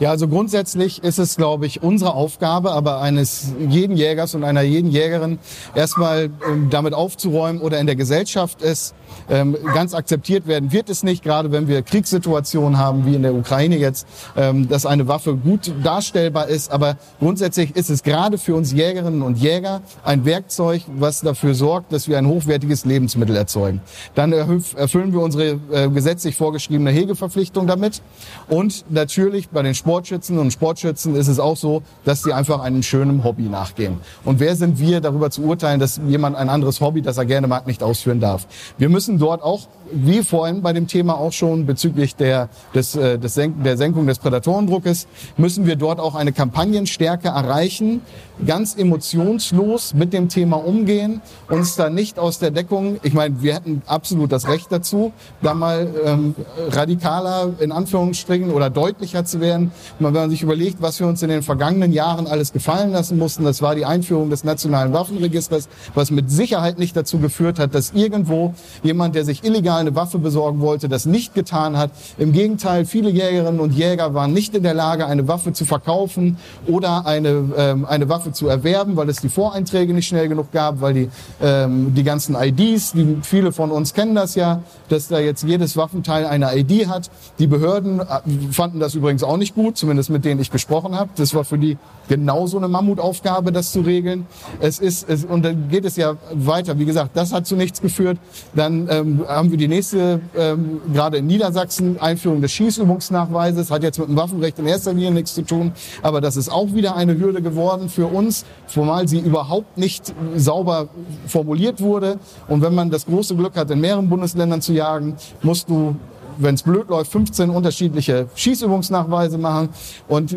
Ja, 0.00 0.08
also 0.08 0.28
grundsätzlich 0.28 1.04
ist 1.04 1.18
es, 1.18 1.36
glaube 1.36 1.66
ich, 1.66 1.82
unsere 1.82 2.14
Aufgabe, 2.14 2.72
aber 2.72 3.02
eines 3.02 3.52
jeden 3.68 3.98
Jägers 3.98 4.34
und 4.34 4.44
einer 4.44 4.62
jeden 4.62 4.90
Jägerin 4.90 5.38
erstmal 5.74 6.30
ähm, 6.50 6.70
damit 6.70 6.94
aufzuräumen 6.94 7.60
oder 7.60 7.78
in 7.78 7.86
der 7.86 7.96
Gesellschaft 7.96 8.62
es 8.62 8.94
ähm, 9.28 9.58
ganz 9.74 9.92
akzeptiert 9.92 10.46
werden 10.46 10.72
wird 10.72 10.88
es 10.88 11.02
nicht, 11.02 11.22
gerade 11.22 11.52
wenn 11.52 11.68
wir 11.68 11.82
Kriegssituationen 11.82 12.78
haben, 12.78 13.04
wie 13.04 13.14
in 13.14 13.22
der 13.22 13.34
Ukraine 13.34 13.76
jetzt, 13.76 14.06
ähm, 14.36 14.68
dass 14.68 14.86
eine 14.86 15.06
Waffe 15.06 15.36
gut 15.36 15.70
darstellbar 15.82 16.48
ist. 16.48 16.72
Aber 16.72 16.96
grundsätzlich 17.18 17.76
ist 17.76 17.90
es 17.90 18.02
gerade 18.02 18.38
für 18.38 18.54
uns 18.54 18.72
Jägerinnen 18.72 19.20
und 19.20 19.36
Jäger 19.36 19.82
ein 20.02 20.24
Werkzeug, 20.24 20.82
was 20.96 21.20
dafür 21.20 21.54
sorgt, 21.54 21.92
dass 21.92 22.08
wir 22.08 22.16
ein 22.16 22.26
hochwertiges 22.26 22.86
Lebensmittel 22.86 23.36
erzeugen. 23.36 23.82
Dann 24.14 24.32
erfüllen 24.32 25.12
wir 25.12 25.20
unsere 25.20 25.60
äh, 25.72 25.88
gesetzlich 25.90 26.36
vorgeschriebene 26.36 26.90
Hegeverpflichtung 26.90 27.66
damit. 27.66 28.00
Und 28.48 28.86
natürlich 28.88 29.50
bei 29.50 29.62
den 29.62 29.74
Sportschützen 29.90 30.38
und 30.38 30.52
Sportschützen 30.52 31.16
ist 31.16 31.26
es 31.26 31.40
auch 31.40 31.56
so, 31.56 31.82
dass 32.04 32.22
sie 32.22 32.32
einfach 32.32 32.60
einem 32.60 32.84
schönen 32.84 33.24
Hobby 33.24 33.48
nachgehen. 33.48 33.98
Und 34.24 34.38
wer 34.38 34.54
sind 34.54 34.78
wir, 34.78 35.00
darüber 35.00 35.32
zu 35.32 35.42
urteilen, 35.42 35.80
dass 35.80 36.00
jemand 36.06 36.36
ein 36.36 36.48
anderes 36.48 36.80
Hobby, 36.80 37.02
das 37.02 37.18
er 37.18 37.24
gerne 37.24 37.48
mag, 37.48 37.66
nicht 37.66 37.82
ausführen 37.82 38.20
darf? 38.20 38.46
Wir 38.78 38.88
müssen 38.88 39.18
dort 39.18 39.42
auch 39.42 39.66
wie 39.92 40.22
vorhin 40.22 40.62
bei 40.62 40.72
dem 40.72 40.86
Thema 40.86 41.18
auch 41.18 41.32
schon 41.32 41.66
bezüglich 41.66 42.14
der, 42.16 42.48
des, 42.74 42.94
äh, 42.94 43.18
des 43.18 43.34
Senk 43.34 43.64
der 43.64 43.76
Senkung 43.76 44.06
des 44.06 44.18
Prädatorendruckes, 44.18 45.08
müssen 45.36 45.66
wir 45.66 45.76
dort 45.76 45.98
auch 45.98 46.14
eine 46.14 46.32
Kampagnenstärke 46.32 47.28
erreichen, 47.28 48.02
ganz 48.46 48.76
emotionslos 48.76 49.94
mit 49.94 50.12
dem 50.12 50.28
Thema 50.28 50.56
umgehen, 50.64 51.20
uns 51.48 51.76
da 51.76 51.90
nicht 51.90 52.18
aus 52.18 52.38
der 52.38 52.50
Deckung, 52.50 52.98
ich 53.02 53.12
meine, 53.12 53.42
wir 53.42 53.54
hätten 53.54 53.82
absolut 53.86 54.32
das 54.32 54.48
Recht 54.48 54.70
dazu, 54.70 55.12
da 55.42 55.54
mal 55.54 55.88
ähm, 56.04 56.34
radikaler 56.68 57.54
in 57.58 57.72
Anführungsstrichen 57.72 58.50
oder 58.50 58.70
deutlicher 58.70 59.24
zu 59.24 59.40
werden. 59.40 59.72
Wenn 59.98 60.12
man 60.12 60.30
sich 60.30 60.42
überlegt, 60.42 60.80
was 60.80 61.00
wir 61.00 61.06
uns 61.06 61.22
in 61.22 61.28
den 61.28 61.42
vergangenen 61.42 61.92
Jahren 61.92 62.26
alles 62.26 62.52
gefallen 62.52 62.92
lassen 62.92 63.18
mussten, 63.18 63.44
das 63.44 63.62
war 63.62 63.74
die 63.74 63.84
Einführung 63.84 64.30
des 64.30 64.44
nationalen 64.44 64.92
Waffenregisters, 64.92 65.68
was 65.94 66.10
mit 66.10 66.30
Sicherheit 66.30 66.78
nicht 66.78 66.96
dazu 66.96 67.18
geführt 67.18 67.58
hat, 67.58 67.74
dass 67.74 67.92
irgendwo 67.92 68.54
jemand, 68.82 69.14
der 69.14 69.24
sich 69.24 69.44
illegal 69.44 69.80
eine 69.80 69.94
Waffe 69.94 70.18
besorgen 70.18 70.60
wollte, 70.60 70.88
das 70.88 71.06
nicht 71.06 71.34
getan 71.34 71.76
hat. 71.76 71.90
Im 72.18 72.32
Gegenteil, 72.32 72.84
viele 72.84 73.10
Jägerinnen 73.10 73.60
und 73.60 73.72
Jäger 73.72 74.14
waren 74.14 74.32
nicht 74.32 74.54
in 74.54 74.62
der 74.62 74.74
Lage, 74.74 75.06
eine 75.06 75.28
Waffe 75.28 75.52
zu 75.52 75.64
verkaufen 75.64 76.36
oder 76.66 77.06
eine, 77.06 77.44
ähm, 77.56 77.84
eine 77.84 78.08
Waffe 78.08 78.32
zu 78.32 78.48
erwerben, 78.48 78.96
weil 78.96 79.08
es 79.08 79.20
die 79.20 79.28
Voreinträge 79.28 79.94
nicht 79.94 80.06
schnell 80.06 80.28
genug 80.28 80.52
gab, 80.52 80.80
weil 80.80 80.94
die, 80.94 81.10
ähm, 81.42 81.94
die 81.94 82.04
ganzen 82.04 82.34
IDs, 82.34 82.92
die, 82.92 83.18
viele 83.22 83.52
von 83.52 83.70
uns 83.70 83.94
kennen 83.94 84.14
das 84.14 84.34
ja, 84.34 84.62
dass 84.88 85.08
da 85.08 85.18
jetzt 85.18 85.42
jedes 85.44 85.76
Waffenteil 85.76 86.26
eine 86.26 86.56
ID 86.56 86.88
hat. 86.88 87.10
Die 87.38 87.46
Behörden 87.46 88.00
äh, 88.00 88.04
fanden 88.52 88.80
das 88.80 88.94
übrigens 88.94 89.22
auch 89.22 89.36
nicht 89.36 89.54
gut, 89.54 89.59
zumindest 89.70 90.10
mit 90.10 90.24
denen 90.24 90.40
ich 90.40 90.50
gesprochen 90.50 90.96
habe. 90.96 91.10
Das 91.16 91.34
war 91.34 91.44
für 91.44 91.58
die 91.58 91.76
genauso 92.08 92.56
eine 92.56 92.68
Mammutaufgabe, 92.68 93.52
das 93.52 93.72
zu 93.72 93.80
regeln. 93.80 94.26
Es 94.60 94.78
ist, 94.78 95.08
es, 95.08 95.24
und 95.24 95.44
dann 95.44 95.68
geht 95.68 95.84
es 95.84 95.96
ja 95.96 96.16
weiter. 96.32 96.78
Wie 96.78 96.84
gesagt, 96.84 97.10
das 97.14 97.32
hat 97.32 97.46
zu 97.46 97.56
nichts 97.56 97.80
geführt. 97.80 98.18
Dann 98.54 98.88
ähm, 98.90 99.24
haben 99.28 99.50
wir 99.50 99.58
die 99.58 99.68
nächste, 99.68 100.20
ähm, 100.36 100.80
gerade 100.92 101.18
in 101.18 101.26
Niedersachsen, 101.26 102.00
Einführung 102.00 102.40
des 102.40 102.52
Schießübungsnachweises, 102.52 103.70
hat 103.70 103.82
jetzt 103.82 103.98
mit 103.98 104.08
dem 104.08 104.16
Waffenrecht 104.16 104.58
in 104.58 104.66
erster 104.66 104.92
Linie 104.92 105.12
nichts 105.12 105.34
zu 105.34 105.42
tun, 105.42 105.72
aber 106.02 106.20
das 106.20 106.36
ist 106.36 106.50
auch 106.50 106.74
wieder 106.74 106.96
eine 106.96 107.18
Hürde 107.18 107.42
geworden 107.42 107.88
für 107.88 108.06
uns, 108.06 108.44
formal 108.66 109.06
sie 109.06 109.18
überhaupt 109.18 109.78
nicht 109.78 110.12
sauber 110.36 110.88
formuliert 111.26 111.80
wurde. 111.80 112.18
Und 112.48 112.62
wenn 112.62 112.74
man 112.74 112.90
das 112.90 113.06
große 113.06 113.36
Glück 113.36 113.56
hat, 113.56 113.70
in 113.70 113.80
mehreren 113.80 114.08
Bundesländern 114.08 114.62
zu 114.62 114.72
jagen, 114.72 115.16
musst 115.42 115.68
du 115.68 115.96
wenn 116.42 116.54
es 116.54 116.62
blöd 116.62 116.88
läuft, 116.88 117.12
15 117.12 117.50
unterschiedliche 117.50 118.28
Schießübungsnachweise 118.34 119.38
machen. 119.38 119.70
Und 120.08 120.36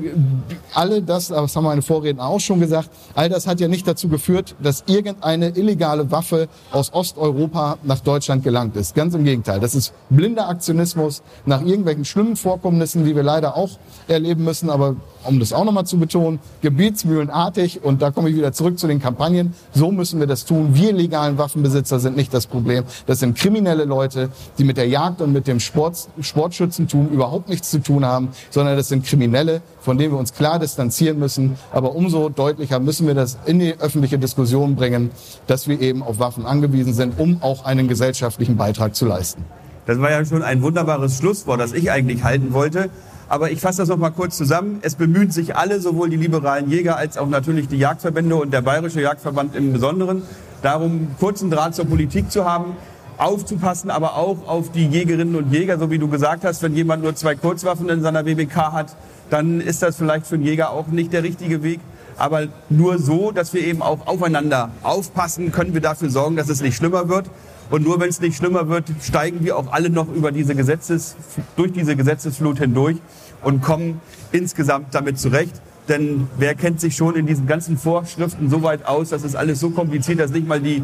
alle 0.74 1.02
das, 1.02 1.30
das 1.30 1.56
haben 1.56 1.63
meine 1.63 1.82
Vorredner 1.82 2.26
auch 2.26 2.39
schon 2.39 2.60
gesagt, 2.60 2.89
all 3.16 3.30
das 3.30 3.48
hat 3.48 3.60
ja 3.60 3.68
nicht 3.68 3.88
dazu 3.88 4.08
geführt, 4.08 4.56
dass 4.62 4.84
irgendeine 4.88 5.50
illegale 5.50 6.12
Waffe 6.12 6.48
aus 6.72 6.94
Osteuropa 6.94 7.78
nach 7.84 8.00
Deutschland 8.00 8.44
gelangt 8.44 8.76
ist. 8.76 8.96
Ganz 8.96 9.16
im 9.16 9.24
Gegenteil. 9.24 9.60
Das 9.60 9.76
ist 9.76 9.94
blinder 10.10 10.50
Aktionismus 10.50 11.22
nach 11.46 11.62
irgendwelchen 11.62 12.06
schlimmen 12.06 12.36
Vorkommnissen, 12.36 13.06
die 13.06 13.16
wir 13.16 13.24
leider 13.24 13.56
auch 13.56 13.72
erleben 14.08 14.44
müssen. 14.44 14.70
Aber 14.70 14.96
um 15.24 15.39
das 15.39 15.54
auch 15.54 15.63
nochmal 15.63 15.86
zu 15.86 15.98
betonen, 15.98 16.39
gebietsmühlenartig, 16.62 17.84
und 17.84 18.02
da 18.02 18.12
komme 18.12 18.30
ich 18.30 18.36
wieder 18.36 18.52
zurück 18.52 18.78
zu 18.78 18.88
den 18.88 19.00
Kampagnen, 19.00 19.54
so 19.74 19.92
müssen 19.92 20.20
wir 20.20 20.28
das 20.28 20.46
tun. 20.46 20.72
Wir 20.74 20.94
legalen 20.94 21.38
Waffenbesitzer 21.38 22.00
sind 22.00 22.16
nicht 22.16 22.34
das 22.34 22.48
Problem. 22.48 22.84
Das 23.06 23.20
sind 23.20 23.38
kriminelle 23.38 23.86
Leute, 23.86 24.30
die 24.58 24.63
mit 24.63 24.78
der 24.78 24.88
Jagd 24.88 25.22
und 25.22 25.32
mit 25.32 25.48
dem 25.48 25.60
Sport 25.60 25.93
Sport, 25.94 26.54
Sportschützentum 26.54 27.10
überhaupt 27.10 27.50
nichts 27.50 27.72
zu 27.72 27.82
tun 27.82 28.06
haben, 28.06 28.30
sondern 28.50 28.76
das 28.76 28.90
sind 28.90 29.06
Kriminelle, 29.06 29.62
von 29.80 29.98
denen 29.98 30.14
wir 30.14 30.20
uns 30.20 30.34
klar 30.34 30.60
distanzieren 30.60 31.20
müssen. 31.20 31.56
Aber 31.72 31.96
umso 31.96 32.30
deutlicher 32.30 32.80
müssen 32.80 33.08
wir 33.08 33.14
das 33.14 33.38
in 33.46 33.60
die 33.60 33.80
öffentliche 33.80 34.18
Diskussion 34.18 34.76
bringen, 34.76 35.12
dass 35.48 35.68
wir 35.68 35.80
eben 35.80 36.04
auf 36.04 36.20
Waffen 36.20 36.46
angewiesen 36.46 36.94
sind, 36.94 37.20
um 37.20 37.42
auch 37.42 37.66
einen 37.66 37.88
gesellschaftlichen 37.88 38.58
Beitrag 38.58 38.96
zu 38.96 39.06
leisten. 39.06 39.46
Das 39.86 40.00
war 40.00 40.12
ja 40.12 40.24
schon 40.26 40.44
ein 40.44 40.62
wunderbares 40.62 41.18
Schlusswort, 41.18 41.60
das 41.60 41.74
ich 41.74 41.92
eigentlich 41.92 42.24
halten 42.24 42.54
wollte. 42.54 42.90
Aber 43.30 43.52
ich 43.52 43.62
fasse 43.62 43.80
das 43.80 43.90
noch 43.90 43.98
mal 43.98 44.12
kurz 44.12 44.38
zusammen. 44.38 44.80
Es 44.82 44.96
bemühen 44.96 45.32
sich 45.32 45.56
alle, 45.56 45.80
sowohl 45.80 46.10
die 46.10 46.18
liberalen 46.18 46.70
Jäger 46.70 46.98
als 46.98 47.18
auch 47.18 47.28
natürlich 47.28 47.68
die 47.68 47.78
Jagdverbände 47.78 48.36
und 48.36 48.54
der 48.54 48.62
Bayerische 48.62 49.02
Jagdverband 49.02 49.56
im 49.56 49.74
Besonderen, 49.74 50.24
darum, 50.62 51.08
kurzen 51.20 51.50
Draht 51.50 51.74
zur 51.74 51.86
Politik 51.86 52.32
zu 52.32 52.46
haben, 52.46 52.76
aufzupassen, 53.17 53.89
aber 53.89 54.17
auch 54.17 54.47
auf 54.47 54.71
die 54.71 54.88
Jägerinnen 54.88 55.36
und 55.36 55.52
Jäger, 55.52 55.78
so 55.80 55.89
wie 55.89 55.97
du 55.97 56.08
gesagt 56.08 56.43
hast, 56.43 56.62
wenn 56.63 56.76
jemand 56.76 57.04
nur 57.04 57.15
zwei 57.15 57.36
Kurzwaffen 57.36 57.89
in 57.89 58.02
seiner 58.02 58.26
WBK 58.26 58.71
hat, 58.71 58.95
dann 59.30 59.62
ist 59.62 59.82
das 59.82 59.97
vielleicht 59.97 60.28
für 60.28 60.36
einen 60.36 60.43
Jäger 60.43 60.71
auch 60.71 60.88
nicht 60.88 61.13
der 61.13 61.23
richtige 61.23 61.63
Weg. 61.63 61.80
Aber 62.17 62.47
nur 62.69 62.99
so, 62.99 63.32
dass 63.32 63.54
wir 63.54 63.65
eben 63.65 63.82
auch 63.82 64.06
aufeinander 64.06 64.69
aufpassen, 64.84 65.52
können 65.52 65.73
wir 65.73 65.82
dafür 65.82 66.10
sorgen, 66.10 66.36
dass 66.36 66.49
es 66.49 66.62
nicht 66.62 66.76
schlimmer 66.76 67.10
wird. 67.10 67.26
Und 67.69 67.84
nur 67.84 67.99
wenn 67.99 68.10
es 68.10 68.21
nicht 68.21 68.38
schlimmer 68.38 68.69
wird, 68.69 68.86
steigen 69.02 69.43
wir 69.43 69.58
auch 69.58 69.71
alle 69.71 69.89
noch 69.89 70.08
über 70.13 70.32
diese 70.32 70.54
Gesetzes, 70.54 71.15
durch 71.56 71.71
diese 71.71 71.95
Gesetzesflut 71.95 72.60
hindurch 72.60 72.97
und 73.43 73.62
kommen 73.62 74.02
insgesamt 74.32 74.93
damit 74.93 75.17
zurecht. 75.19 75.60
Denn 75.89 76.28
wer 76.38 76.56
kennt 76.56 76.80
sich 76.80 76.95
schon 76.95 77.15
in 77.15 77.26
diesen 77.26 77.47
ganzen 77.47 77.78
Vorschriften 77.78 78.49
so 78.49 78.63
weit 78.63 78.86
aus, 78.86 79.10
dass 79.10 79.23
es 79.23 79.36
alles 79.36 79.60
so 79.60 79.71
kompliziert, 79.71 80.19
dass 80.19 80.32
nicht 80.32 80.47
mal 80.47 80.62
die 80.62 80.84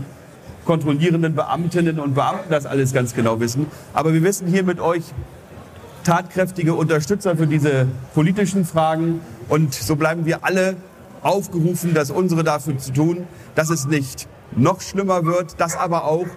kontrollierenden 0.70 1.34
Beamtinnen 1.34 2.00
und 2.00 2.14
Beamten 2.14 2.52
das 2.52 2.68
alles 2.68 2.94
ganz 2.94 3.16
genau 3.16 3.40
wissen. 3.40 3.66
Aber 3.92 4.14
wir 4.14 4.22
wissen 4.22 4.46
hier 4.46 4.62
mit 4.62 4.80
euch 4.80 5.02
tatkräftige 6.04 6.76
Unterstützer 6.76 7.36
für 7.36 7.48
diese 7.48 7.88
politischen 8.14 8.66
Fragen. 8.66 9.22
Und 9.48 9.74
so 9.74 9.96
bleiben 9.96 10.28
wir 10.28 10.44
alle 10.46 10.76
aufgerufen, 11.24 11.96
das 11.96 12.12
unsere 12.12 12.44
dafür 12.44 12.78
zu 12.78 12.94
tun, 12.94 13.26
dass 13.56 13.72
es 13.72 13.88
nicht 13.88 14.28
noch 14.56 14.82
schlimmer 14.82 15.26
wird, 15.26 15.60
dass 15.60 15.76
aber 15.76 16.04
auch 16.04 16.28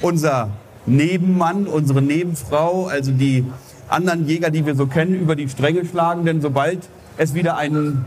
unser 0.00 0.48
Nebenmann, 0.86 1.66
unsere 1.66 2.00
Nebenfrau, 2.00 2.86
also 2.86 3.12
die 3.12 3.44
anderen 3.88 4.26
Jäger, 4.26 4.48
die 4.48 4.64
wir 4.64 4.74
so 4.74 4.86
kennen, 4.86 5.16
über 5.16 5.36
die 5.36 5.50
Stränge 5.50 5.84
schlagen. 5.84 6.24
Denn 6.24 6.40
sobald 6.40 6.78
es 7.18 7.34
wieder 7.34 7.58
einen 7.58 8.06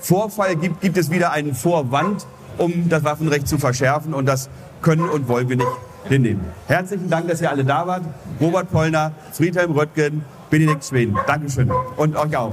Vorfall 0.00 0.54
gibt, 0.56 0.82
gibt 0.82 0.98
es 0.98 1.10
wieder 1.10 1.32
einen 1.32 1.54
Vorwand, 1.54 2.26
um 2.58 2.90
das 2.90 3.04
Waffenrecht 3.04 3.48
zu 3.48 3.56
verschärfen. 3.56 4.12
Und 4.12 4.26
das 4.26 4.50
können 4.84 5.08
und 5.08 5.26
wollen 5.26 5.48
wir 5.48 5.56
nicht 5.56 5.68
hinnehmen. 6.08 6.44
Herzlichen 6.68 7.10
Dank, 7.10 7.26
dass 7.26 7.40
ihr 7.40 7.50
alle 7.50 7.64
da 7.64 7.86
wart. 7.86 8.04
Robert 8.40 8.70
Pollner, 8.70 9.12
Friedhelm 9.32 9.72
Röttgen, 9.72 10.24
Benedikt 10.50 10.84
Schweden. 10.84 11.16
Dankeschön. 11.26 11.70
Und 11.96 12.14
euch 12.14 12.36
auch. 12.36 12.52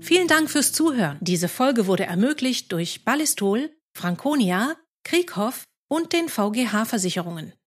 Vielen 0.00 0.26
Dank 0.26 0.50
fürs 0.50 0.72
Zuhören. 0.72 1.18
Diese 1.20 1.48
Folge 1.48 1.86
wurde 1.86 2.04
ermöglicht 2.04 2.72
durch 2.72 3.04
Ballistol, 3.04 3.70
Franconia, 3.94 4.74
Krieghoff 5.04 5.64
und 5.88 6.12
den 6.12 6.28
VGH 6.28 6.84
Versicherungen. 6.86 7.52